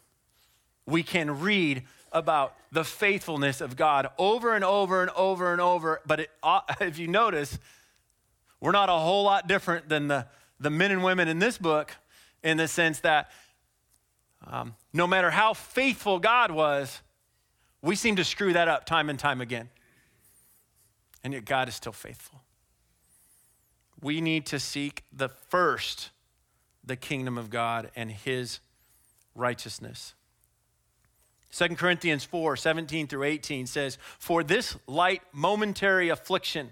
We 0.88 1.04
can 1.04 1.42
read 1.42 1.84
about 2.12 2.56
the 2.72 2.84
faithfulness 2.84 3.62
of 3.62 3.76
God 3.76 4.10
over 4.18 4.56
and 4.56 4.64
over 4.64 5.02
and 5.02 5.12
over 5.12 5.52
and 5.52 5.62
over. 5.62 6.02
But 6.06 6.22
it, 6.22 6.30
uh, 6.44 6.62
if 6.82 6.98
you 6.98 7.08
notice, 7.08 7.58
we're 8.60 8.72
not 8.72 8.90
a 8.90 8.94
whole 8.94 9.24
lot 9.24 9.48
different 9.48 9.90
than 9.90 10.08
the, 10.08 10.28
the 10.60 10.70
men 10.70 10.92
and 10.92 11.04
women 11.04 11.28
in 11.28 11.40
this 11.40 11.58
book 11.58 11.96
in 12.44 12.58
the 12.58 12.68
sense 12.68 13.00
that 13.00 13.32
um, 14.48 14.76
no 14.94 15.08
matter 15.08 15.30
how 15.30 15.54
faithful 15.54 16.20
God 16.20 16.52
was, 16.52 17.02
we 17.82 17.96
seem 17.96 18.16
to 18.16 18.24
screw 18.24 18.54
that 18.54 18.68
up 18.68 18.86
time 18.86 19.10
and 19.10 19.18
time 19.18 19.42
again. 19.42 19.70
And 21.24 21.34
yet 21.34 21.46
God 21.46 21.68
is 21.68 21.76
still 21.76 21.92
faithful. 21.92 22.42
We 24.02 24.22
need 24.22 24.48
to 24.48 24.60
seek 24.60 25.04
the 25.14 25.30
first, 25.30 26.10
the 26.84 26.96
kingdom 26.96 27.38
of 27.38 27.52
God 27.52 27.92
and 27.96 28.12
his 28.12 28.60
righteousness. 29.36 30.16
2 31.52 31.70
Corinthians 31.76 32.24
4 32.24 32.56
17 32.56 33.08
through 33.08 33.24
18 33.24 33.68
says, 33.68 33.98
For 34.20 34.44
this 34.44 34.78
light 34.88 35.22
momentary 35.34 36.10
affliction 36.10 36.72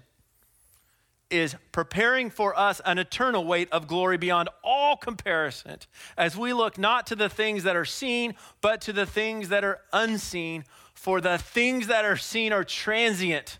is 1.30 1.54
preparing 1.70 2.28
for 2.28 2.58
us 2.58 2.80
an 2.84 2.98
eternal 2.98 3.44
weight 3.44 3.68
of 3.70 3.86
glory 3.86 4.16
beyond 4.16 4.48
all 4.64 4.96
comparison 4.96 5.78
as 6.18 6.36
we 6.36 6.52
look 6.52 6.76
not 6.76 7.06
to 7.06 7.14
the 7.14 7.28
things 7.28 7.62
that 7.62 7.76
are 7.76 7.84
seen, 7.84 8.34
but 8.60 8.80
to 8.80 8.92
the 8.92 9.06
things 9.06 9.48
that 9.50 9.64
are 9.64 9.80
unseen. 9.92 10.64
For 10.94 11.20
the 11.20 11.38
things 11.38 11.86
that 11.86 12.04
are 12.04 12.16
seen 12.16 12.52
are 12.52 12.64
transient, 12.64 13.58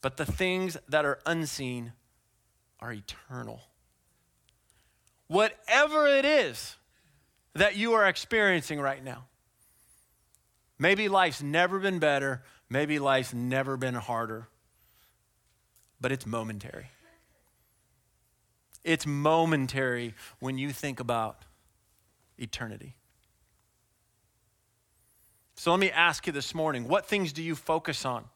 but 0.00 0.16
the 0.16 0.24
things 0.24 0.76
that 0.88 1.04
are 1.04 1.18
unseen 1.26 1.92
are 2.80 2.92
eternal. 2.92 3.60
Whatever 5.26 6.06
it 6.06 6.24
is 6.24 6.76
that 7.54 7.76
you 7.76 7.92
are 7.92 8.06
experiencing 8.06 8.80
right 8.80 9.02
now, 9.02 9.24
maybe 10.78 11.08
life's 11.08 11.42
never 11.42 11.78
been 11.78 11.98
better, 11.98 12.42
maybe 12.68 12.98
life's 12.98 13.34
never 13.34 13.76
been 13.76 13.94
harder 13.94 14.48
but 16.04 16.12
it's 16.12 16.26
momentary. 16.26 16.90
It's 18.84 19.06
momentary 19.06 20.14
when 20.38 20.58
you 20.58 20.70
think 20.70 21.00
about 21.00 21.46
eternity. 22.36 22.94
So 25.54 25.70
let 25.70 25.80
me 25.80 25.90
ask 25.90 26.26
you 26.26 26.32
this 26.34 26.54
morning 26.54 26.88
what 26.88 27.06
things 27.06 27.32
do 27.32 27.42
you 27.42 27.54
focus 27.54 28.04
on? 28.04 28.26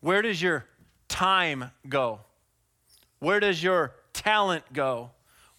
Where 0.00 0.22
does 0.22 0.40
your 0.40 0.64
time 1.08 1.72
go? 1.88 2.20
Where 3.18 3.40
does 3.40 3.60
your 3.60 3.94
talent 4.12 4.62
go? 4.72 5.10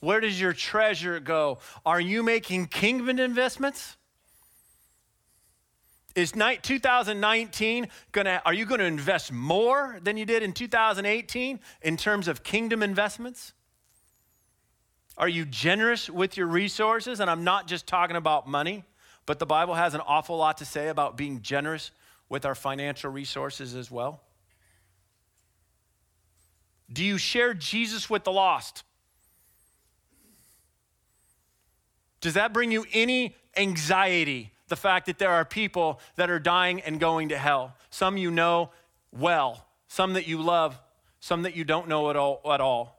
Where 0.01 0.19
does 0.19 0.41
your 0.41 0.51
treasure 0.51 1.19
go? 1.19 1.59
Are 1.85 2.01
you 2.01 2.23
making 2.23 2.67
kingdom 2.67 3.19
investments? 3.19 3.95
Is 6.15 6.33
2019 6.33 7.87
gonna, 8.11 8.41
are 8.43 8.53
you 8.53 8.65
gonna 8.65 8.83
invest 8.83 9.31
more 9.31 9.99
than 10.03 10.17
you 10.17 10.25
did 10.25 10.43
in 10.43 10.51
2018 10.51 11.59
in 11.83 11.97
terms 11.97 12.27
of 12.27 12.43
kingdom 12.43 12.83
investments? 12.83 13.53
Are 15.17 15.29
you 15.29 15.45
generous 15.45 16.09
with 16.09 16.35
your 16.35 16.47
resources? 16.47 17.19
And 17.19 17.29
I'm 17.29 17.43
not 17.43 17.67
just 17.67 17.85
talking 17.85 18.15
about 18.15 18.47
money, 18.47 18.83
but 19.25 19.39
the 19.39 19.45
Bible 19.45 19.75
has 19.75 19.93
an 19.93 20.01
awful 20.01 20.35
lot 20.35 20.57
to 20.57 20.65
say 20.65 20.89
about 20.89 21.15
being 21.15 21.41
generous 21.41 21.91
with 22.27 22.45
our 22.45 22.55
financial 22.55 23.11
resources 23.11 23.75
as 23.75 23.91
well. 23.91 24.21
Do 26.91 27.05
you 27.05 27.17
share 27.17 27.53
Jesus 27.53 28.09
with 28.09 28.23
the 28.23 28.31
lost? 28.31 28.83
Does 32.21 32.35
that 32.35 32.53
bring 32.53 32.71
you 32.71 32.85
any 32.93 33.35
anxiety 33.57 34.51
the 34.71 34.75
fact 34.77 35.05
that 35.07 35.19
there 35.19 35.29
are 35.29 35.43
people 35.43 35.99
that 36.15 36.29
are 36.29 36.39
dying 36.39 36.79
and 36.81 36.97
going 36.97 37.29
to 37.29 37.37
hell. 37.37 37.75
Some 37.89 38.15
you 38.15 38.31
know 38.31 38.71
well, 39.11 39.65
some 39.89 40.13
that 40.13 40.27
you 40.27 40.41
love, 40.41 40.79
some 41.19 41.43
that 41.43 41.57
you 41.57 41.65
don't 41.65 41.89
know 41.89 42.09
at 42.09 42.15
all, 42.15 42.39
at 42.49 42.61
all. 42.61 42.97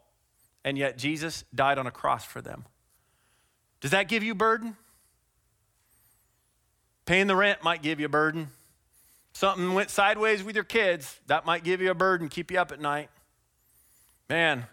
And 0.65 0.77
yet 0.77 0.99
Jesus 0.99 1.45
died 1.55 1.79
on 1.79 1.87
a 1.87 1.91
cross 1.91 2.27
for 2.27 2.43
them. 2.43 2.67
Does 3.81 3.93
that 3.93 4.07
give 4.07 4.23
you 4.23 4.35
burden? 4.35 4.77
Paying 7.07 7.27
the 7.27 7.35
rent 7.35 7.65
might 7.65 7.83
give 7.83 7.99
you 7.99 8.07
a 8.07 8.11
burden. 8.11 8.49
Something 9.33 9.73
went 9.73 9.89
sideways 9.89 10.45
with 10.45 10.55
your 10.55 10.65
kids, 10.65 11.19
that 11.27 11.47
might 11.47 11.65
give 11.65 11.81
you 11.81 11.91
a 11.91 11.95
burden, 11.95 12.29
keep 12.29 12.51
you 12.51 12.61
up 12.61 12.71
at 12.71 12.81
night. 12.81 13.09
Man, 14.29 14.67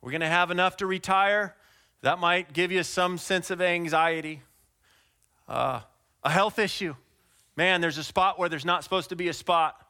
we're 0.00 0.12
going 0.12 0.22
to 0.22 0.28
have 0.28 0.50
enough 0.50 0.78
to 0.78 0.86
retire. 0.86 1.54
That 2.02 2.18
might 2.18 2.52
give 2.52 2.70
you 2.70 2.82
some 2.82 3.18
sense 3.18 3.50
of 3.50 3.60
anxiety. 3.60 4.42
Uh, 5.48 5.80
a 6.22 6.30
health 6.30 6.58
issue. 6.58 6.94
Man, 7.56 7.80
there's 7.80 7.98
a 7.98 8.04
spot 8.04 8.38
where 8.38 8.48
there's 8.48 8.64
not 8.64 8.84
supposed 8.84 9.08
to 9.08 9.16
be 9.16 9.28
a 9.28 9.32
spot. 9.32 9.84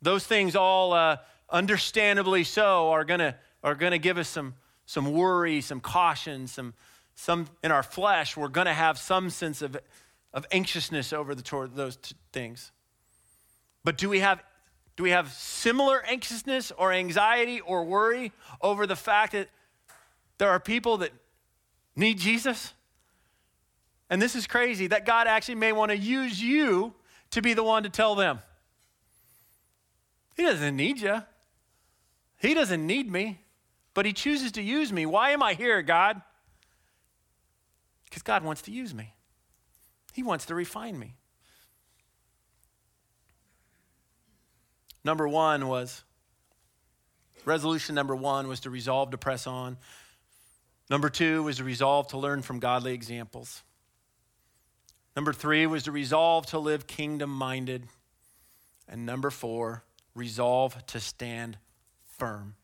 Those 0.00 0.26
things 0.26 0.56
all 0.56 0.92
uh, 0.92 1.18
understandably 1.50 2.44
so 2.44 2.90
are 2.90 3.04
going 3.04 3.20
to 3.20 3.34
are 3.62 3.74
to 3.74 3.98
give 3.98 4.16
us 4.16 4.28
some 4.28 4.54
some 4.86 5.12
worry, 5.12 5.60
some 5.60 5.80
caution, 5.80 6.46
some 6.46 6.72
some 7.14 7.48
in 7.62 7.72
our 7.72 7.82
flesh 7.82 8.36
we're 8.36 8.48
going 8.48 8.66
to 8.66 8.72
have 8.72 8.96
some 8.98 9.28
sense 9.28 9.60
of 9.60 9.76
of 10.32 10.46
anxiousness 10.52 11.12
over 11.12 11.34
the 11.34 11.42
toward 11.42 11.74
those 11.74 11.96
t- 11.96 12.14
things. 12.32 12.70
But 13.84 13.98
do 13.98 14.08
we 14.08 14.20
have 14.20 14.42
do 14.98 15.04
we 15.04 15.10
have 15.10 15.32
similar 15.32 16.04
anxiousness 16.06 16.72
or 16.72 16.92
anxiety 16.92 17.60
or 17.60 17.84
worry 17.84 18.32
over 18.60 18.84
the 18.84 18.96
fact 18.96 19.30
that 19.30 19.48
there 20.38 20.50
are 20.50 20.58
people 20.58 20.96
that 20.96 21.12
need 21.94 22.18
Jesus? 22.18 22.72
And 24.10 24.20
this 24.20 24.34
is 24.34 24.48
crazy 24.48 24.88
that 24.88 25.06
God 25.06 25.28
actually 25.28 25.54
may 25.54 25.70
want 25.70 25.92
to 25.92 25.96
use 25.96 26.42
you 26.42 26.94
to 27.30 27.40
be 27.40 27.54
the 27.54 27.62
one 27.62 27.84
to 27.84 27.88
tell 27.88 28.16
them. 28.16 28.40
He 30.36 30.42
doesn't 30.42 30.74
need 30.76 31.00
you, 31.00 31.22
He 32.40 32.52
doesn't 32.52 32.84
need 32.84 33.08
me, 33.08 33.38
but 33.94 34.04
He 34.04 34.12
chooses 34.12 34.50
to 34.50 34.62
use 34.62 34.92
me. 34.92 35.06
Why 35.06 35.30
am 35.30 35.44
I 35.44 35.54
here, 35.54 35.80
God? 35.80 36.20
Because 38.06 38.24
God 38.24 38.42
wants 38.42 38.62
to 38.62 38.72
use 38.72 38.92
me, 38.92 39.14
He 40.12 40.24
wants 40.24 40.46
to 40.46 40.56
refine 40.56 40.98
me. 40.98 41.17
Number 45.04 45.26
one 45.26 45.68
was, 45.68 46.04
resolution 47.44 47.94
number 47.94 48.14
one 48.16 48.48
was 48.48 48.60
to 48.60 48.70
resolve 48.70 49.10
to 49.12 49.18
press 49.18 49.46
on. 49.46 49.78
Number 50.90 51.08
two 51.08 51.42
was 51.42 51.58
to 51.58 51.64
resolve 51.64 52.08
to 52.08 52.18
learn 52.18 52.42
from 52.42 52.58
godly 52.58 52.94
examples. 52.94 53.62
Number 55.14 55.32
three 55.32 55.66
was 55.66 55.84
to 55.84 55.92
resolve 55.92 56.46
to 56.46 56.58
live 56.58 56.86
kingdom 56.86 57.30
minded. 57.30 57.88
And 58.88 59.04
number 59.04 59.30
four, 59.30 59.84
resolve 60.14 60.86
to 60.86 61.00
stand 61.00 61.58
firm. 62.06 62.54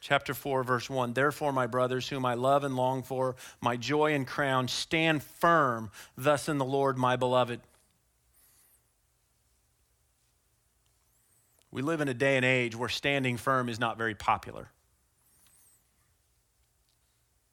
Chapter 0.00 0.34
4, 0.34 0.64
verse 0.64 0.90
1 0.90 1.14
Therefore, 1.14 1.50
my 1.50 1.66
brothers, 1.66 2.08
whom 2.08 2.26
I 2.26 2.34
love 2.34 2.62
and 2.62 2.76
long 2.76 3.02
for, 3.02 3.36
my 3.62 3.78
joy 3.78 4.12
and 4.12 4.26
crown, 4.26 4.68
stand 4.68 5.22
firm 5.22 5.90
thus 6.14 6.46
in 6.46 6.58
the 6.58 6.64
Lord, 6.64 6.98
my 6.98 7.16
beloved. 7.16 7.60
We 11.74 11.82
live 11.82 12.00
in 12.00 12.08
a 12.08 12.14
day 12.14 12.36
and 12.36 12.44
age 12.44 12.76
where 12.76 12.88
standing 12.88 13.36
firm 13.36 13.68
is 13.68 13.80
not 13.80 13.98
very 13.98 14.14
popular. 14.14 14.70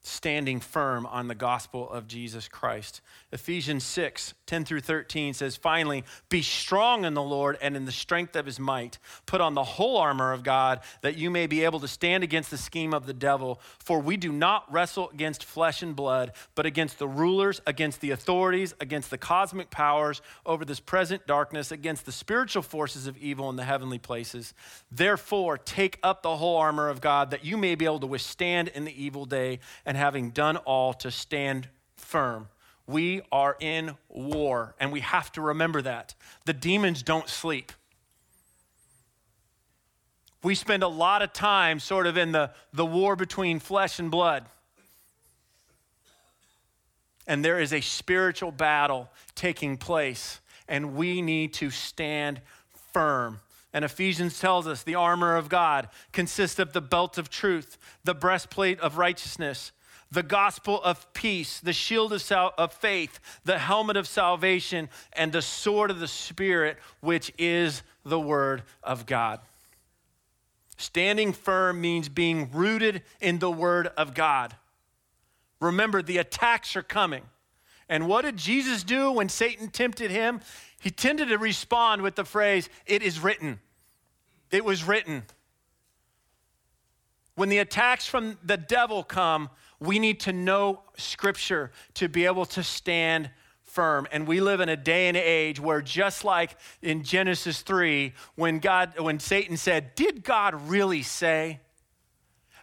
Standing 0.04 0.60
firm 0.60 1.06
on 1.06 1.28
the 1.28 1.36
gospel 1.36 1.90
of 1.90 2.08
Jesus 2.08 2.48
Christ. 2.48 3.02
Ephesians 3.32 3.84
6 3.84 4.34
10 4.48 4.66
through 4.66 4.82
13 4.82 5.34
says, 5.34 5.56
Finally, 5.56 6.04
be 6.28 6.42
strong 6.42 7.06
in 7.06 7.14
the 7.14 7.22
Lord 7.22 7.58
and 7.62 7.78
in 7.78 7.86
the 7.86 7.92
strength 7.92 8.36
of 8.36 8.46
his 8.46 8.60
might. 8.60 8.98
Put 9.26 9.40
on 9.40 9.54
the 9.54 9.64
whole 9.64 9.98
armor 9.98 10.34
of 10.34 10.44
God 10.44 10.82
that 11.02 11.16
you 11.16 11.30
may 11.30 11.48
be 11.48 11.64
able 11.64 11.80
to 11.80 11.88
stand 11.88 12.24
against 12.24 12.52
the 12.52 12.58
scheme 12.58 12.94
of 12.94 13.06
the 13.06 13.14
devil. 13.14 13.62
For 13.80 14.02
we 14.02 14.18
do 14.18 14.32
not 14.32 14.70
wrestle 14.72 15.10
against 15.12 15.46
flesh 15.46 15.82
and 15.82 15.96
blood, 15.96 16.34
but 16.56 16.66
against 16.66 17.00
the 17.00 17.08
rulers, 17.08 17.62
against 17.66 18.02
the 18.02 18.12
authorities, 18.12 18.74
against 18.82 19.10
the 19.10 19.18
cosmic 19.18 19.70
powers 19.70 20.22
over 20.46 20.66
this 20.66 20.82
present 20.82 21.26
darkness, 21.28 21.72
against 21.72 22.06
the 22.06 22.12
spiritual 22.12 22.64
forces 22.64 23.08
of 23.08 23.18
evil 23.18 23.50
in 23.50 23.56
the 23.56 23.64
heavenly 23.64 24.00
places. 24.00 24.54
Therefore, 24.92 25.58
take 25.58 25.98
up 26.04 26.24
the 26.24 26.36
whole 26.36 26.58
armor 26.58 26.90
of 26.90 27.00
God 27.00 27.32
that 27.32 27.46
you 27.46 27.56
may 27.56 27.76
be 27.76 27.86
able 27.86 28.00
to 28.00 28.08
withstand 28.08 28.68
in 28.70 28.84
the 28.84 29.04
evil 29.04 29.26
day 29.26 29.60
and 29.92 29.98
having 29.98 30.30
done 30.30 30.56
all 30.56 30.94
to 30.94 31.12
stand 31.12 31.68
firm. 31.98 32.48
We 32.88 33.24
are 33.30 33.58
in 33.60 33.98
war, 34.08 34.74
and 34.80 34.90
we 34.90 35.02
have 35.02 35.34
to 35.34 35.42
remember 35.42 35.82
that. 35.82 36.16
The 36.46 36.54
demons 36.54 37.04
don't 37.04 37.28
sleep. 37.28 37.74
We 40.44 40.56
spend 40.56 40.82
a 40.82 40.88
lot 40.88 41.22
of 41.22 41.34
time 41.34 41.82
sort 41.82 42.08
of 42.08 42.16
in 42.16 42.32
the, 42.32 42.52
the 42.72 42.86
war 42.86 43.18
between 43.18 43.60
flesh 43.60 44.00
and 44.00 44.10
blood. 44.10 44.46
And 47.28 47.44
there 47.44 47.60
is 47.60 47.74
a 47.74 47.82
spiritual 47.82 48.54
battle 48.54 49.10
taking 49.36 49.76
place, 49.76 50.40
and 50.70 50.96
we 50.96 51.22
need 51.22 51.52
to 51.56 51.70
stand 51.70 52.40
firm. 52.94 53.42
And 53.74 53.84
Ephesians 53.84 54.40
tells 54.40 54.68
us 54.68 54.84
the 54.84 54.96
armor 54.96 55.36
of 55.36 55.50
God 55.50 55.90
consists 56.14 56.60
of 56.60 56.72
the 56.72 56.80
belt 56.80 57.18
of 57.18 57.30
truth, 57.30 57.78
the 58.06 58.16
breastplate 58.16 58.80
of 58.80 58.98
righteousness 58.98 59.74
the 60.12 60.24
gospel 60.24 60.82
of 60.84 61.12
peace, 61.14 61.60
the 61.60 61.74
shield 61.74 62.12
of, 62.12 62.22
sal- 62.22 62.54
of 62.58 62.74
faith, 62.74 63.20
the 63.46 63.58
helmet 63.58 63.96
of 63.96 64.08
salvation, 64.08 64.90
and 65.14 65.32
the 65.32 65.42
sword 65.42 65.90
of 65.90 66.00
the 66.00 66.08
Spirit, 66.08 66.78
which 67.00 67.32
is 67.38 67.82
the 68.04 68.20
word 68.20 68.64
of 68.84 69.06
God. 69.06 69.40
Standing 70.78 71.32
firm 71.32 71.80
means 71.80 72.10
being 72.10 72.50
rooted 72.52 73.04
in 73.22 73.40
the 73.40 73.52
word 73.52 73.88
of 73.98 74.14
God. 74.14 74.56
Remember, 75.60 76.02
the 76.02 76.18
attacks 76.18 76.76
are 76.76 76.84
coming. 76.84 77.24
And 77.88 78.08
what 78.08 78.24
did 78.24 78.38
Jesus 78.38 78.84
do 78.84 79.12
when 79.12 79.30
Satan 79.30 79.70
tempted 79.70 80.12
him? 80.12 80.42
He 80.82 80.90
tended 80.90 81.30
to 81.30 81.38
respond 81.38 82.02
with 82.02 82.16
the 82.16 82.26
phrase, 82.26 82.68
It 82.86 83.04
is 83.04 83.20
written. 83.20 83.60
It 84.50 84.66
was 84.66 84.84
written. 84.84 85.24
When 87.36 87.50
the 87.50 87.60
attacks 87.60 88.06
from 88.08 88.38
the 88.44 88.58
devil 88.58 89.04
come, 89.04 89.50
we 89.82 90.00
need 90.00 90.22
to 90.22 90.32
know 90.32 90.84
Scripture 90.96 91.72
to 91.96 92.08
be 92.08 92.26
able 92.26 92.46
to 92.46 92.64
stand 92.64 93.30
firm. 93.64 94.08
And 94.12 94.28
we 94.28 94.40
live 94.40 94.62
in 94.62 94.70
a 94.70 94.78
day 94.78 95.08
and 95.08 95.18
age 95.18 95.60
where, 95.60 95.82
just 95.82 96.24
like 96.24 96.56
in 96.82 97.04
Genesis 97.04 97.62
3, 97.62 98.14
when, 98.36 98.60
God, 98.60 98.98
when 99.00 99.20
Satan 99.20 99.58
said, 99.58 99.96
Did 99.96 100.24
God 100.24 100.70
really 100.70 101.02
say? 101.02 101.60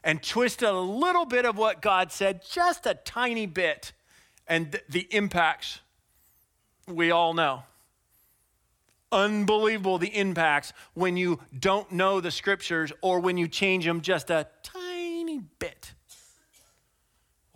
and 0.04 0.22
twisted 0.22 0.68
a 0.68 0.72
little 0.72 1.26
bit 1.26 1.44
of 1.44 1.58
what 1.58 1.82
God 1.82 2.12
said, 2.12 2.42
just 2.48 2.86
a 2.86 2.94
tiny 2.94 3.46
bit, 3.46 3.92
and 4.46 4.72
th- 4.72 4.84
the 4.88 5.06
impacts 5.10 5.80
we 6.86 7.10
all 7.10 7.34
know. 7.34 7.64
Unbelievable 9.10 9.98
the 9.98 10.16
impacts 10.16 10.72
when 10.94 11.16
you 11.16 11.40
don't 11.58 11.90
know 11.90 12.20
the 12.20 12.30
scriptures 12.30 12.92
or 13.00 13.20
when 13.20 13.36
you 13.36 13.48
change 13.48 13.84
them 13.84 14.00
just 14.00 14.30
a 14.30 14.46
tiny 14.62 15.40
bit. 15.58 15.92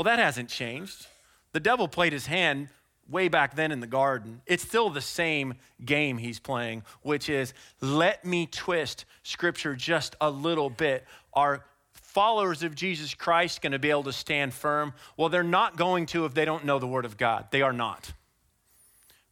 Well, 0.02 0.16
that 0.16 0.20
hasn't 0.20 0.48
changed. 0.48 1.06
The 1.52 1.60
devil 1.60 1.86
played 1.86 2.12
his 2.12 2.26
hand 2.26 2.66
way 3.08 3.28
back 3.28 3.54
then 3.54 3.70
in 3.70 3.78
the 3.78 3.86
garden. 3.86 4.42
It's 4.46 4.64
still 4.64 4.90
the 4.90 5.00
same 5.00 5.54
game 5.84 6.18
he's 6.18 6.40
playing, 6.40 6.82
which 7.02 7.28
is 7.28 7.54
let 7.80 8.24
me 8.24 8.46
twist 8.46 9.04
scripture 9.22 9.76
just 9.76 10.16
a 10.20 10.28
little 10.28 10.70
bit. 10.70 11.04
Are 11.34 11.64
followers 11.92 12.64
of 12.64 12.74
Jesus 12.74 13.14
Christ 13.14 13.62
going 13.62 13.70
to 13.70 13.78
be 13.78 13.90
able 13.90 14.02
to 14.02 14.12
stand 14.12 14.52
firm? 14.52 14.92
Well, 15.16 15.28
they're 15.28 15.44
not 15.44 15.76
going 15.76 16.06
to 16.06 16.24
if 16.24 16.34
they 16.34 16.46
don't 16.46 16.64
know 16.64 16.80
the 16.80 16.88
word 16.88 17.04
of 17.04 17.16
God. 17.16 17.46
They 17.52 17.62
are 17.62 17.72
not. 17.72 18.12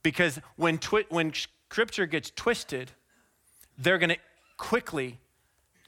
Because 0.04 0.38
when, 0.54 0.78
twi- 0.78 1.06
when 1.08 1.32
scripture 1.32 2.06
gets 2.06 2.30
twisted, 2.30 2.92
they're 3.76 3.98
going 3.98 4.10
to 4.10 4.20
quickly 4.56 5.18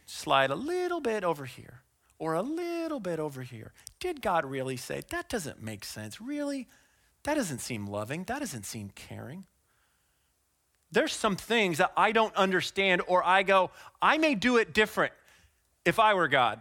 slide 0.06 0.50
a 0.50 0.56
little 0.56 1.00
bit 1.00 1.22
over 1.22 1.44
here 1.44 1.81
or 2.22 2.34
a 2.34 2.42
little 2.42 3.00
bit 3.00 3.18
over 3.18 3.42
here. 3.42 3.72
Did 3.98 4.22
God 4.22 4.44
really 4.44 4.76
say? 4.76 5.02
That 5.10 5.28
doesn't 5.28 5.60
make 5.60 5.84
sense. 5.84 6.20
Really? 6.20 6.68
That 7.24 7.34
doesn't 7.34 7.58
seem 7.58 7.88
loving. 7.88 8.22
That 8.24 8.38
doesn't 8.38 8.64
seem 8.64 8.90
caring. 8.94 9.44
There's 10.92 11.12
some 11.12 11.34
things 11.34 11.78
that 11.78 11.90
I 11.96 12.12
don't 12.12 12.32
understand, 12.36 13.02
or 13.08 13.26
I 13.26 13.42
go, 13.42 13.72
I 14.00 14.18
may 14.18 14.36
do 14.36 14.58
it 14.58 14.72
different 14.72 15.12
if 15.84 15.98
I 15.98 16.14
were 16.14 16.28
God. 16.28 16.60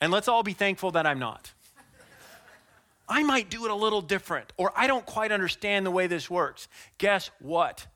And 0.00 0.12
let's 0.12 0.28
all 0.28 0.44
be 0.44 0.52
thankful 0.52 0.92
that 0.92 1.04
I'm 1.04 1.18
not. 1.18 1.52
I 3.08 3.24
might 3.24 3.50
do 3.50 3.64
it 3.64 3.72
a 3.72 3.74
little 3.74 4.02
different, 4.02 4.52
or 4.56 4.72
I 4.76 4.86
don't 4.86 5.04
quite 5.04 5.32
understand 5.32 5.84
the 5.84 5.90
way 5.90 6.06
this 6.06 6.30
works. 6.30 6.68
Guess 6.98 7.32
what? 7.40 7.88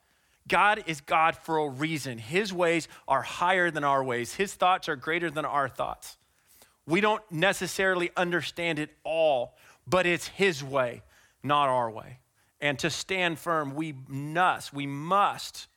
God 0.48 0.82
is 0.88 1.00
God 1.00 1.36
for 1.36 1.58
a 1.58 1.68
reason. 1.68 2.18
His 2.18 2.52
ways 2.52 2.88
are 3.06 3.22
higher 3.22 3.70
than 3.70 3.84
our 3.84 4.02
ways, 4.02 4.34
His 4.34 4.54
thoughts 4.54 4.88
are 4.88 4.96
greater 4.96 5.30
than 5.30 5.44
our 5.44 5.68
thoughts. 5.68 6.16
We 6.90 7.00
don't 7.00 7.22
necessarily 7.30 8.10
understand 8.16 8.80
it 8.80 8.90
all, 9.04 9.54
but 9.86 10.06
it's 10.06 10.26
His 10.26 10.62
way, 10.62 11.02
not 11.42 11.68
our 11.68 11.90
way. 11.90 12.18
And 12.60 12.78
to 12.80 12.90
stand 12.90 13.38
firm, 13.38 13.74
we 13.74 13.94
must, 14.08 14.74
we 14.74 14.86
must 14.86 15.68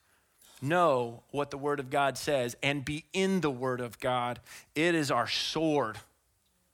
know 0.59 1.22
what 1.30 1.51
the 1.51 1.57
Word 1.57 1.80
of 1.80 1.91
God 1.91 2.18
says 2.18 2.55
and 2.64 2.84
be 2.84 3.05
in 3.14 3.41
the 3.41 3.51
Word 3.51 3.80
of 3.80 3.99
God. 3.99 4.39
It 4.74 4.95
is 4.95 5.11
our 5.11 5.28
sword, 5.28 5.99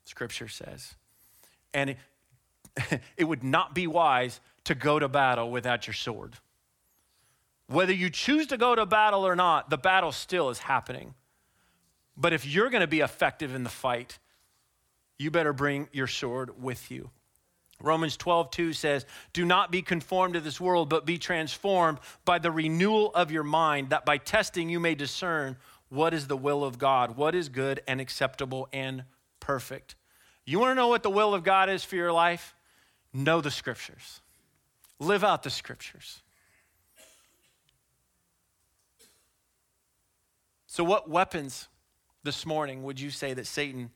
Scripture 0.04 0.48
says. 0.48 0.94
And 1.74 1.90
it, 1.90 3.00
it 3.18 3.24
would 3.24 3.44
not 3.44 3.74
be 3.74 3.86
wise 3.86 4.40
to 4.64 4.74
go 4.74 4.98
to 4.98 5.08
battle 5.08 5.50
without 5.50 5.86
your 5.86 5.94
sword. 5.94 6.32
Whether 7.66 7.92
you 7.92 8.08
choose 8.08 8.46
to 8.48 8.56
go 8.56 8.74
to 8.74 8.86
battle 8.86 9.26
or 9.26 9.36
not, 9.36 9.68
the 9.68 9.78
battle 9.78 10.12
still 10.12 10.48
is 10.48 10.60
happening. 10.60 11.14
But 12.16 12.32
if 12.32 12.46
you're 12.46 12.70
going 12.70 12.80
to 12.80 12.86
be 12.86 13.00
effective 13.00 13.54
in 13.54 13.64
the 13.64 13.70
fight, 13.70 14.18
you 15.20 15.30
better 15.30 15.52
bring 15.52 15.86
your 15.92 16.06
sword 16.06 16.62
with 16.62 16.90
you. 16.90 17.10
Romans 17.82 18.16
12, 18.16 18.50
2 18.50 18.72
says, 18.72 19.04
Do 19.34 19.44
not 19.44 19.70
be 19.70 19.82
conformed 19.82 20.32
to 20.32 20.40
this 20.40 20.58
world, 20.58 20.88
but 20.88 21.04
be 21.04 21.18
transformed 21.18 21.98
by 22.24 22.38
the 22.38 22.50
renewal 22.50 23.12
of 23.14 23.30
your 23.30 23.42
mind, 23.42 23.90
that 23.90 24.06
by 24.06 24.16
testing 24.16 24.70
you 24.70 24.80
may 24.80 24.94
discern 24.94 25.58
what 25.90 26.14
is 26.14 26.26
the 26.26 26.38
will 26.38 26.64
of 26.64 26.78
God, 26.78 27.18
what 27.18 27.34
is 27.34 27.50
good 27.50 27.82
and 27.86 28.00
acceptable 28.00 28.66
and 28.72 29.04
perfect. 29.40 29.94
You 30.46 30.58
want 30.58 30.70
to 30.70 30.74
know 30.74 30.88
what 30.88 31.02
the 31.02 31.10
will 31.10 31.34
of 31.34 31.44
God 31.44 31.68
is 31.68 31.84
for 31.84 31.96
your 31.96 32.12
life? 32.12 32.54
Know 33.12 33.42
the 33.42 33.50
scriptures, 33.50 34.22
live 34.98 35.22
out 35.22 35.42
the 35.42 35.50
scriptures. 35.50 36.22
So, 40.66 40.82
what 40.82 41.10
weapons 41.10 41.68
this 42.22 42.46
morning 42.46 42.84
would 42.84 42.98
you 42.98 43.10
say 43.10 43.34
that 43.34 43.46
Satan 43.46 43.90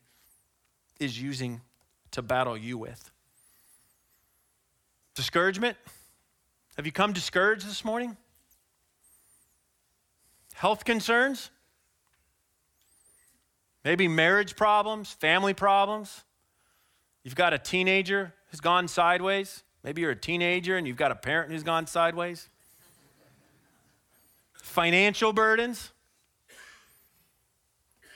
is 0.99 1.19
using 1.19 1.61
to 2.11 2.21
battle 2.21 2.57
you 2.57 2.77
with? 2.77 3.11
Discouragement? 5.15 5.77
Have 6.77 6.85
you 6.85 6.91
come 6.91 7.13
discouraged 7.13 7.67
this 7.67 7.85
morning? 7.85 8.17
Health 10.53 10.85
concerns? 10.85 11.49
Maybe 13.83 14.07
marriage 14.07 14.55
problems, 14.55 15.11
family 15.11 15.53
problems. 15.53 16.23
You've 17.23 17.35
got 17.35 17.53
a 17.53 17.57
teenager 17.57 18.33
who's 18.51 18.59
gone 18.59 18.87
sideways. 18.87 19.63
Maybe 19.83 20.01
you're 20.01 20.11
a 20.11 20.15
teenager 20.15 20.77
and 20.77 20.87
you've 20.87 20.95
got 20.95 21.11
a 21.11 21.15
parent 21.15 21.51
who's 21.51 21.63
gone 21.63 21.87
sideways. 21.87 22.49
Financial 24.53 25.33
burdens, 25.33 25.91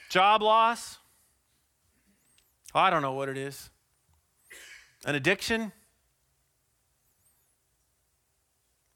job 0.10 0.42
loss, 0.42 0.99
Oh, 2.74 2.80
I 2.80 2.90
don't 2.90 3.02
know 3.02 3.14
what 3.14 3.30
it 3.30 3.38
is. 3.38 3.70
An 5.06 5.16
addiction? 5.16 5.72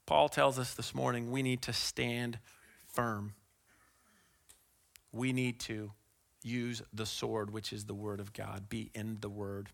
Paul 0.06 0.28
tells 0.28 0.58
us 0.58 0.74
this 0.74 0.94
morning 0.94 1.32
we 1.32 1.42
need 1.42 1.62
to 1.62 1.72
stand 1.72 2.38
firm. 2.86 3.34
We 5.12 5.32
need 5.32 5.60
to 5.60 5.92
use 6.42 6.82
the 6.92 7.06
sword, 7.06 7.52
which 7.52 7.72
is 7.72 7.86
the 7.86 7.94
word 7.94 8.20
of 8.20 8.32
God, 8.32 8.68
be 8.68 8.90
in 8.94 9.18
the 9.20 9.30
word. 9.30 9.70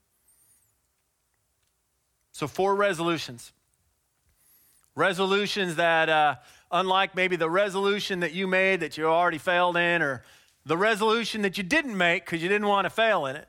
So, 2.32 2.46
four 2.46 2.76
resolutions. 2.76 3.52
Resolutions 4.94 5.76
that, 5.76 6.08
uh, 6.08 6.36
unlike 6.70 7.14
maybe 7.14 7.36
the 7.36 7.50
resolution 7.50 8.20
that 8.20 8.32
you 8.32 8.46
made 8.46 8.80
that 8.80 8.96
you 8.96 9.06
already 9.06 9.38
failed 9.38 9.76
in, 9.76 10.00
or 10.00 10.22
the 10.64 10.76
resolution 10.76 11.42
that 11.42 11.58
you 11.58 11.64
didn't 11.64 11.96
make 11.96 12.24
because 12.24 12.42
you 12.42 12.48
didn't 12.48 12.68
want 12.68 12.84
to 12.84 12.90
fail 12.90 13.26
in 13.26 13.36
it, 13.36 13.48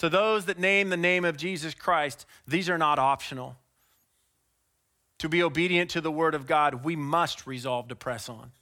To 0.00 0.08
those 0.08 0.46
that 0.46 0.58
name 0.58 0.88
the 0.88 0.96
name 0.96 1.26
of 1.26 1.36
Jesus 1.36 1.74
Christ, 1.74 2.24
these 2.48 2.70
are 2.70 2.78
not 2.78 2.98
optional. 2.98 3.56
To 5.18 5.28
be 5.28 5.42
obedient 5.42 5.90
to 5.90 6.00
the 6.00 6.10
word 6.10 6.34
of 6.34 6.46
God, 6.46 6.84
we 6.84 6.96
must 6.96 7.46
resolve 7.46 7.88
to 7.88 7.94
press 7.94 8.26
on. 8.26 8.52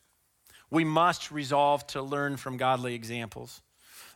We 0.69 0.83
must 0.83 1.31
resolve 1.31 1.87
to 1.89 2.03
learn 2.03 2.39
from 2.39 2.57
godly 2.57 2.97
examples. 2.97 3.63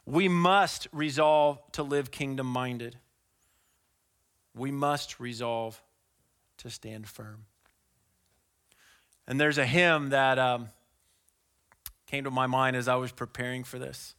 We 0.04 0.26
must 0.26 0.88
resolve 0.90 1.60
to 1.72 1.84
live 1.84 2.10
kingdom 2.10 2.48
minded. 2.48 2.96
We 4.52 4.72
must 4.72 5.20
resolve 5.20 5.80
to 6.58 6.70
stand 6.70 7.06
firm. 7.06 7.44
And 9.28 9.40
there's 9.40 9.58
a 9.58 9.64
hymn 9.64 10.08
that 10.08 10.40
um, 10.40 10.70
came 12.08 12.24
to 12.24 12.32
my 12.32 12.48
mind 12.48 12.74
as 12.74 12.88
I 12.88 12.96
was 12.96 13.12
preparing 13.12 13.62
for 13.62 13.78
this. 13.78 14.16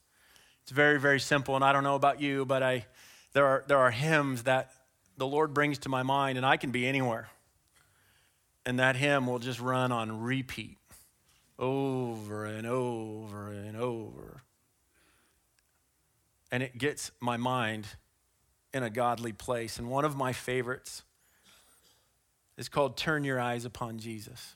It's 0.63 0.71
very, 0.71 0.97
very 0.97 1.19
simple, 1.19 1.55
and 1.55 1.63
I 1.63 1.73
don't 1.73 1.83
know 1.83 1.95
about 1.95 2.21
you, 2.21 2.45
but 2.45 2.63
I, 2.63 2.85
there, 3.33 3.45
are, 3.45 3.63
there 3.67 3.79
are 3.79 3.91
hymns 3.91 4.43
that 4.43 4.71
the 5.17 5.27
Lord 5.27 5.53
brings 5.53 5.79
to 5.79 5.89
my 5.89 6.03
mind, 6.03 6.37
and 6.37 6.45
I 6.45 6.57
can 6.57 6.71
be 6.71 6.87
anywhere. 6.87 7.29
And 8.65 8.79
that 8.79 8.95
hymn 8.95 9.27
will 9.27 9.39
just 9.39 9.59
run 9.59 9.91
on 9.91 10.21
repeat 10.21 10.77
over 11.59 12.45
and 12.45 12.65
over 12.65 13.51
and 13.51 13.75
over. 13.75 14.43
And 16.51 16.63
it 16.63 16.77
gets 16.77 17.11
my 17.19 17.37
mind 17.37 17.87
in 18.73 18.83
a 18.83 18.89
godly 18.89 19.33
place. 19.33 19.77
And 19.77 19.89
one 19.89 20.05
of 20.05 20.15
my 20.15 20.33
favorites 20.33 21.03
is 22.57 22.69
called 22.69 22.97
Turn 22.97 23.23
Your 23.23 23.39
Eyes 23.39 23.65
Upon 23.65 23.97
Jesus. 23.97 24.55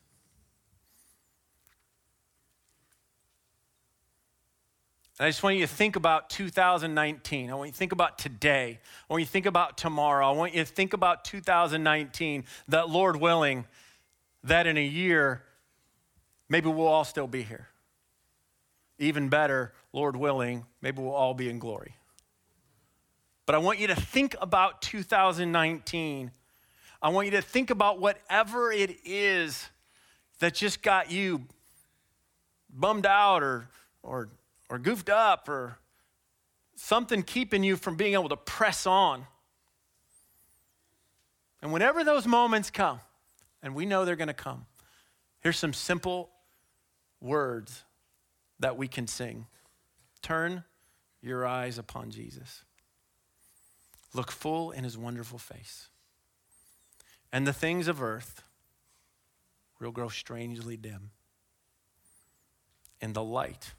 And 5.19 5.25
I 5.25 5.29
just 5.29 5.41
want 5.41 5.55
you 5.55 5.65
to 5.65 5.73
think 5.73 5.95
about 5.95 6.29
2019. 6.29 7.49
I 7.49 7.55
want 7.55 7.69
you 7.69 7.71
to 7.71 7.77
think 7.77 7.91
about 7.91 8.19
today. 8.19 8.79
I 9.09 9.13
want 9.13 9.21
you 9.21 9.25
to 9.25 9.31
think 9.31 9.47
about 9.47 9.77
tomorrow. 9.77 10.27
I 10.27 10.31
want 10.31 10.53
you 10.53 10.63
to 10.63 10.71
think 10.71 10.93
about 10.93 11.25
2019, 11.25 12.43
that 12.67 12.89
Lord 12.89 13.15
willing, 13.15 13.65
that 14.43 14.67
in 14.67 14.77
a 14.77 14.85
year, 14.85 15.41
maybe 16.49 16.69
we'll 16.69 16.87
all 16.87 17.03
still 17.03 17.27
be 17.27 17.41
here. 17.41 17.67
Even 18.99 19.27
better, 19.29 19.73
Lord 19.91 20.15
willing, 20.15 20.65
maybe 20.81 21.01
we'll 21.01 21.11
all 21.11 21.33
be 21.33 21.49
in 21.49 21.57
glory. 21.57 21.95
But 23.47 23.55
I 23.55 23.59
want 23.59 23.79
you 23.79 23.87
to 23.87 23.95
think 23.95 24.35
about 24.39 24.81
2019. 24.83 26.31
I 27.01 27.09
want 27.09 27.25
you 27.25 27.31
to 27.31 27.41
think 27.41 27.69
about 27.69 27.99
whatever 27.99 28.71
it 28.71 28.99
is 29.03 29.67
that 30.39 30.53
just 30.53 30.83
got 30.83 31.11
you 31.11 31.41
bummed 32.69 33.05
out 33.05 33.41
or, 33.41 33.67
or, 34.03 34.29
or 34.69 34.79
goofed 34.79 35.09
up 35.09 35.47
or 35.49 35.77
something 36.75 37.23
keeping 37.23 37.63
you 37.63 37.75
from 37.75 37.95
being 37.95 38.13
able 38.13 38.29
to 38.29 38.37
press 38.37 38.85
on. 38.85 39.25
And 41.61 41.73
whenever 41.73 42.03
those 42.03 42.27
moments 42.27 42.69
come, 42.69 42.99
and 43.63 43.73
we 43.73 43.85
know 43.85 44.05
they're 44.05 44.15
going 44.15 44.27
to 44.27 44.33
come, 44.33 44.65
here's 45.39 45.57
some 45.57 45.73
simple 45.73 46.29
words 47.19 47.83
that 48.59 48.77
we 48.77 48.87
can 48.87 49.07
sing 49.07 49.47
Turn 50.21 50.63
your 51.21 51.45
eyes 51.45 51.77
upon 51.77 52.09
Jesus. 52.11 52.63
Look 54.13 54.31
full 54.31 54.71
in 54.71 54.83
his 54.83 54.97
wonderful 54.97 55.37
face. 55.37 55.89
And 57.31 57.45
the 57.45 57.53
things 57.53 57.87
of 57.87 58.01
earth 58.01 58.43
will 59.79 59.91
grow 59.91 60.09
strangely 60.09 60.75
dim 60.75 61.11
in 62.99 63.13
the 63.13 63.23
light 63.23 63.73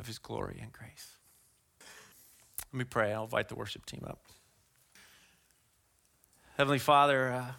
of 0.00 0.06
his 0.06 0.18
glory 0.18 0.58
and 0.60 0.72
grace. 0.72 1.16
Let 2.72 2.78
me 2.78 2.84
pray. 2.84 3.12
I'll 3.12 3.24
invite 3.24 3.48
the 3.48 3.54
worship 3.54 3.86
team 3.86 4.04
up. 4.06 4.20
Heavenly 6.56 6.78
Father, 6.78 7.32
uh, 7.32 7.52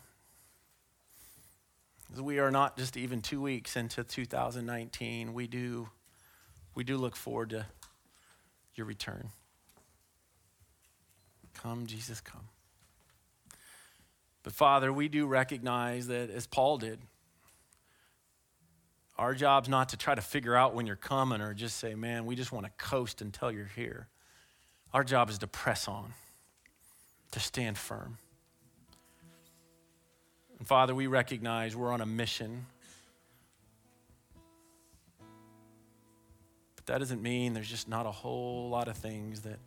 we 2.21 2.39
are 2.39 2.51
not 2.51 2.77
just 2.77 2.97
even 2.97 3.21
two 3.21 3.41
weeks 3.41 3.77
into 3.77 4.03
2019. 4.03 5.33
We 5.33 5.47
do, 5.47 5.89
we 6.75 6.83
do 6.83 6.97
look 6.97 7.15
forward 7.15 7.51
to 7.51 7.65
your 8.75 8.85
return. 8.85 9.29
Come, 11.53 11.85
Jesus, 11.85 12.21
come. 12.21 12.47
But 14.43 14.53
Father, 14.53 14.91
we 14.91 15.07
do 15.07 15.27
recognize 15.27 16.07
that, 16.07 16.29
as 16.29 16.47
Paul 16.47 16.79
did, 16.79 16.99
our 19.17 19.33
job's 19.33 19.69
not 19.69 19.89
to 19.89 19.97
try 19.97 20.15
to 20.15 20.21
figure 20.21 20.55
out 20.55 20.73
when 20.73 20.87
you're 20.87 20.95
coming 20.95 21.41
or 21.41 21.53
just 21.53 21.77
say, 21.77 21.95
man, 21.95 22.25
we 22.25 22.35
just 22.35 22.51
want 22.51 22.65
to 22.65 22.71
coast 22.83 23.21
until 23.21 23.51
you're 23.51 23.69
here. 23.75 24.07
Our 24.93 25.03
job 25.03 25.29
is 25.29 25.37
to 25.39 25.47
press 25.47 25.87
on, 25.87 26.13
to 27.31 27.39
stand 27.39 27.77
firm. 27.77 28.17
And 30.57 30.67
Father, 30.67 30.93
we 30.93 31.07
recognize 31.07 31.75
we're 31.75 31.91
on 31.91 32.01
a 32.01 32.05
mission. 32.05 32.65
But 36.75 36.85
that 36.87 36.97
doesn't 36.97 37.21
mean 37.21 37.53
there's 37.53 37.69
just 37.69 37.87
not 37.87 38.05
a 38.05 38.11
whole 38.11 38.69
lot 38.69 38.87
of 38.87 38.97
things 38.97 39.41
that, 39.41 39.59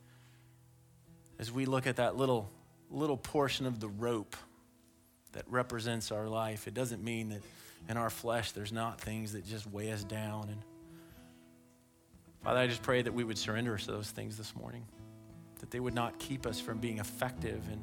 as 1.38 1.50
we 1.50 1.64
look 1.64 1.86
at 1.86 1.96
that 1.96 2.16
little, 2.16 2.50
little 2.90 3.16
portion 3.16 3.66
of 3.66 3.80
the 3.80 3.88
rope 3.88 4.36
that 5.34 5.44
represents 5.48 6.10
our 6.10 6.28
life, 6.28 6.66
it 6.66 6.74
doesn't 6.74 7.04
mean 7.04 7.28
that 7.28 7.42
in 7.88 7.96
our 7.96 8.10
flesh 8.10 8.52
there's 8.52 8.72
not 8.72 9.00
things 9.00 9.32
that 9.34 9.46
just 9.46 9.66
weigh 9.66 9.92
us 9.92 10.02
down. 10.02 10.48
And 10.48 10.62
Father, 12.42 12.60
I 12.60 12.66
just 12.66 12.82
pray 12.82 13.02
that 13.02 13.12
we 13.12 13.24
would 13.24 13.38
surrender 13.38 13.76
to 13.76 13.86
those 13.86 14.10
things 14.10 14.36
this 14.36 14.54
morning, 14.56 14.84
that 15.60 15.70
they 15.70 15.80
would 15.80 15.94
not 15.94 16.18
keep 16.18 16.46
us 16.46 16.60
from 16.60 16.78
being 16.78 16.98
effective 16.98 17.62
and 17.70 17.82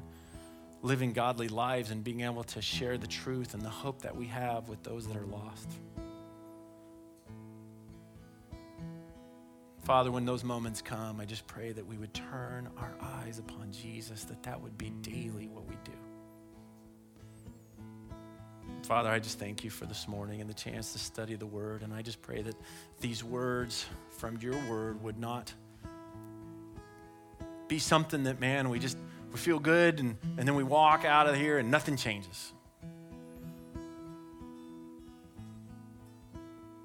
living 0.82 1.14
godly 1.14 1.48
lives 1.48 1.92
and 1.92 2.04
being 2.04 2.22
able 2.22 2.44
to 2.44 2.62
share 2.62 2.98
the 2.98 3.08
truth 3.08 3.54
and 3.54 3.62
the 3.64 3.70
hope 3.70 4.02
that 4.02 4.16
we 4.16 4.26
have 4.26 4.68
with 4.68 4.82
those 4.84 5.08
that 5.08 5.16
are 5.16 5.28
lost. 5.28 5.70
Father, 9.84 10.12
when 10.12 10.26
those 10.26 10.44
moments 10.44 10.82
come, 10.82 11.20
I 11.20 11.26
just 11.26 11.48
pray 11.48 11.72
that 11.72 11.86
we 11.86 11.98
would 11.98 12.14
turn 12.14 12.70
our 12.78 12.94
eyes 13.02 13.40
upon 13.40 13.72
Jesus, 13.72 14.24
that 14.26 14.42
that 14.44 14.62
would 14.62 14.78
be 14.78 14.92
daily 15.02 15.48
what 15.48 15.68
we 15.68 15.76
do. 15.84 16.01
Father, 18.92 19.10
I 19.10 19.20
just 19.20 19.40
thank 19.40 19.64
you 19.64 19.70
for 19.70 19.86
this 19.86 20.06
morning 20.06 20.42
and 20.42 20.50
the 20.50 20.54
chance 20.54 20.92
to 20.92 21.00
study 21.00 21.36
the 21.36 21.46
word. 21.46 21.82
And 21.82 21.94
I 21.94 22.02
just 22.02 22.22
pray 22.22 22.42
that 22.42 22.56
these 23.00 23.24
words 23.24 23.86
from 24.18 24.38
your 24.42 24.58
word 24.70 25.02
would 25.02 25.18
not 25.18 25.54
be 27.70 27.80
something 27.80 28.26
that, 28.26 28.42
man, 28.42 28.68
we 28.68 28.80
just 28.80 28.98
we 29.32 29.38
feel 29.38 29.60
good 29.60 30.02
and, 30.02 30.18
and 30.38 30.46
then 30.46 30.56
we 30.56 30.66
walk 30.66 31.06
out 31.06 31.26
of 31.26 31.38
here 31.38 31.58
and 31.58 31.72
nothing 31.72 31.96
changes. 31.96 32.52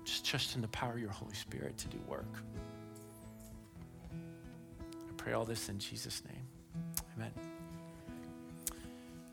Just 0.04 0.24
trust 0.24 0.54
in 0.54 0.62
the 0.62 0.68
power 0.68 0.92
of 0.92 1.00
your 1.00 1.10
Holy 1.10 1.34
Spirit 1.34 1.76
to 1.78 1.88
do 1.88 1.98
work. 2.06 2.32
I 4.12 5.12
pray 5.16 5.32
all 5.32 5.44
this 5.44 5.68
in 5.68 5.80
Jesus' 5.80 6.22
name. 6.24 6.94
Amen. 7.16 7.32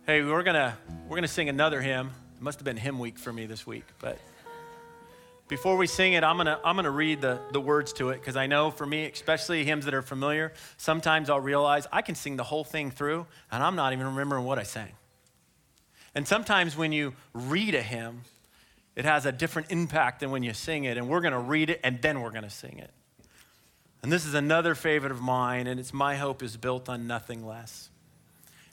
Hey, 0.08 0.24
we're 0.24 0.42
gonna 0.42 0.76
we're 1.08 1.18
gonna 1.18 1.28
sing 1.28 1.50
another 1.50 1.80
hymn. 1.80 2.10
It 2.44 2.52
must 2.52 2.60
have 2.60 2.66
been 2.66 2.76
hymn 2.76 3.00
week 3.00 3.18
for 3.18 3.32
me 3.32 3.46
this 3.46 3.66
week, 3.66 3.86
but 4.00 4.20
before 5.48 5.78
we 5.78 5.88
sing 5.88 6.12
it, 6.12 6.26
I'm 6.26 6.36
gonna, 6.36 6.60
I'm 6.66 6.76
gonna 6.76 6.92
read 6.92 7.22
the, 7.22 7.40
the 7.54 7.62
words 7.62 7.94
to 7.94 8.10
it 8.10 8.20
because 8.20 8.36
I 8.36 8.48
know 8.48 8.70
for 8.70 8.86
me, 8.86 9.06
especially 9.06 9.64
hymns 9.64 9.86
that 9.86 9.94
are 9.94 10.02
familiar, 10.02 10.52
sometimes 10.76 11.30
I'll 11.30 11.40
realize 11.40 11.88
I 11.90 12.02
can 12.02 12.16
sing 12.16 12.36
the 12.36 12.44
whole 12.44 12.66
thing 12.66 12.92
through 12.92 13.28
and 13.50 13.64
I'm 13.64 13.78
not 13.78 13.94
even 13.94 14.08
remembering 14.08 14.44
what 14.44 14.60
I 14.60 14.64
sang. 14.64 14.92
And 16.14 16.28
sometimes 16.28 16.76
when 16.76 16.92
you 16.92 17.14
read 17.34 17.76
a 17.76 17.82
hymn, 17.82 18.24
it 18.98 19.06
has 19.06 19.26
a 19.26 19.32
different 19.32 19.72
impact 19.72 20.20
than 20.20 20.30
when 20.30 20.44
you 20.44 20.52
sing 20.52 20.84
it. 20.84 20.98
And 20.98 21.08
we're 21.08 21.22
gonna 21.22 21.40
read 21.40 21.70
it 21.70 21.80
and 21.82 22.02
then 22.02 22.20
we're 22.20 22.32
gonna 22.32 22.50
sing 22.50 22.78
it. 22.78 22.92
And 24.02 24.12
this 24.12 24.26
is 24.26 24.34
another 24.34 24.76
favorite 24.76 25.14
of 25.14 25.22
mine, 25.22 25.66
and 25.66 25.80
it's 25.80 25.94
My 25.94 26.18
Hope 26.18 26.44
is 26.44 26.58
Built 26.58 26.90
on 26.90 27.08
Nothing 27.08 27.48
Less. 27.48 27.90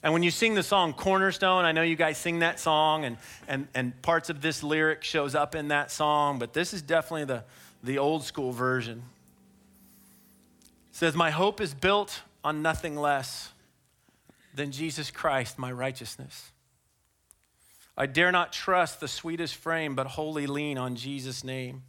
And 0.03 0.13
when 0.13 0.23
you 0.23 0.31
sing 0.31 0.55
the 0.55 0.63
song 0.63 0.95
Cornerstone, 0.95 1.65
I 1.65 1.73
know 1.73 1.83
you 1.83 1.97
guys 1.97 2.17
sing 2.17 2.39
that 2.39 2.59
song, 2.59 3.05
and, 3.05 3.19
and, 3.47 3.69
and 3.75 4.01
parts 4.03 4.31
of 4.31 4.41
this 4.41 4.63
lyric 4.63 5.05
shows 5.05 5.35
up 5.35 5.55
in 5.55 5.69
that 5.69 5.91
song, 5.91 6.39
but 6.39 6.55
this 6.55 6.73
is 6.73 6.81
definitely 6.81 7.27
the, 7.27 7.45
the 7.83 7.99
old 7.99 8.25
school 8.25 8.53
version. 8.53 9.03
It 10.91 10.97
says, 10.97 11.15
My 11.15 11.31
hope 11.31 11.61
is 11.61 11.75
built 11.75 12.23
on 12.43 12.63
nothing 12.63 12.97
less 12.97 13.53
than 14.55 14.73
Jesus 14.73 15.11
Christ, 15.11 15.59
my 15.59 15.71
righteousness. 15.71 16.51
I 17.97 18.07
dare 18.07 18.33
not 18.33 18.53
trust 18.53 19.01
the 19.01 19.09
sweetest 19.09 19.55
frame, 19.55 19.95
but 19.95 20.07
wholly 20.07 20.47
lean 20.47 20.79
on 20.79 20.97
Jesus' 20.97 21.45
name. 21.45 21.83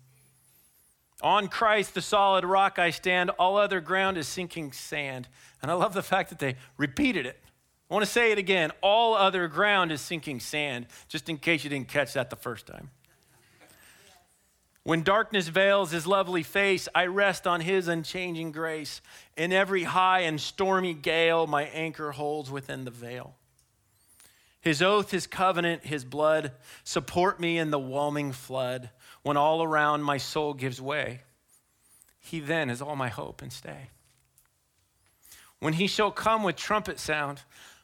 On 1.21 1.47
Christ, 1.47 1.93
the 1.93 2.01
solid 2.01 2.43
rock, 2.43 2.79
I 2.79 2.89
stand. 2.89 3.29
All 3.31 3.55
other 3.55 3.79
ground 3.79 4.17
is 4.17 4.27
sinking 4.27 4.73
sand. 4.73 5.27
And 5.61 5.71
I 5.71 5.75
love 5.75 5.93
the 5.93 6.01
fact 6.01 6.29
that 6.29 6.39
they 6.39 6.55
repeated 6.77 7.25
it. 7.25 7.39
I 7.91 7.93
want 7.93 8.05
to 8.05 8.11
say 8.11 8.31
it 8.31 8.37
again. 8.37 8.71
All 8.79 9.15
other 9.15 9.49
ground 9.49 9.91
is 9.91 9.99
sinking 9.99 10.39
sand, 10.39 10.85
just 11.09 11.27
in 11.27 11.37
case 11.37 11.65
you 11.65 11.69
didn't 11.69 11.89
catch 11.89 12.13
that 12.13 12.29
the 12.29 12.37
first 12.37 12.65
time. 12.65 12.89
When 14.83 15.03
darkness 15.03 15.49
veils 15.49 15.91
his 15.91 16.07
lovely 16.07 16.41
face, 16.41 16.87
I 16.95 17.07
rest 17.07 17.45
on 17.45 17.59
his 17.59 17.89
unchanging 17.89 18.53
grace. 18.53 19.01
In 19.35 19.51
every 19.51 19.83
high 19.83 20.21
and 20.21 20.39
stormy 20.39 20.93
gale, 20.93 21.47
my 21.47 21.63
anchor 21.63 22.13
holds 22.13 22.49
within 22.49 22.85
the 22.85 22.91
veil. 22.91 23.35
His 24.61 24.81
oath, 24.81 25.11
his 25.11 25.27
covenant, 25.27 25.85
his 25.85 26.05
blood 26.05 26.53
support 26.85 27.41
me 27.41 27.57
in 27.57 27.71
the 27.71 27.79
whelming 27.79 28.31
flood. 28.31 28.89
When 29.21 29.35
all 29.35 29.61
around 29.61 30.03
my 30.03 30.17
soul 30.17 30.53
gives 30.53 30.81
way, 30.81 31.23
he 32.19 32.39
then 32.39 32.69
is 32.69 32.81
all 32.81 32.95
my 32.95 33.09
hope 33.09 33.41
and 33.41 33.51
stay. 33.51 33.89
When 35.59 35.73
he 35.73 35.87
shall 35.87 36.09
come 36.09 36.41
with 36.41 36.55
trumpet 36.55 36.97
sound, 36.97 37.41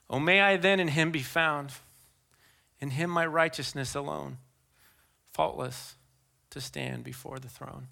oh, 0.10 0.20
may 0.20 0.42
I 0.42 0.58
then 0.58 0.80
in 0.80 0.90
him 0.90 1.12
be 1.12 1.22
found. 1.22 1.72
In 2.80 2.92
him 2.92 3.10
my 3.10 3.26
righteousness 3.26 3.96
alone, 3.96 4.38
faultless 5.34 5.96
to 6.52 6.62
stand 6.62 7.04
before 7.04 7.40
the 7.40 7.50
throne. 7.50 7.88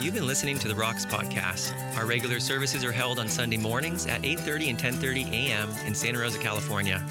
You've 0.00 0.14
been 0.14 0.26
listening 0.26 0.58
to 0.60 0.68
the 0.68 0.74
Rocks 0.74 1.06
podcast. 1.06 1.72
Our 1.96 2.06
regular 2.06 2.38
services 2.38 2.84
are 2.84 2.92
held 2.92 3.18
on 3.18 3.28
Sunday 3.28 3.56
mornings 3.56 4.06
at 4.06 4.22
8:30 4.22 4.70
and 4.70 4.78
10:30 4.78 5.32
a.m. 5.32 5.68
in 5.86 5.94
Santa 5.94 6.18
Rosa, 6.18 6.38
California. 6.38 7.04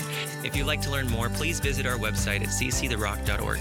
If 0.44 0.56
you'd 0.56 0.68
like 0.68 0.82
to 0.82 0.92
learn 0.92 1.08
more, 1.10 1.30
please 1.30 1.60
visit 1.60 1.86
our 1.86 1.98
website 1.98 2.42
at 2.42 2.50
cctherock.org. 2.50 3.60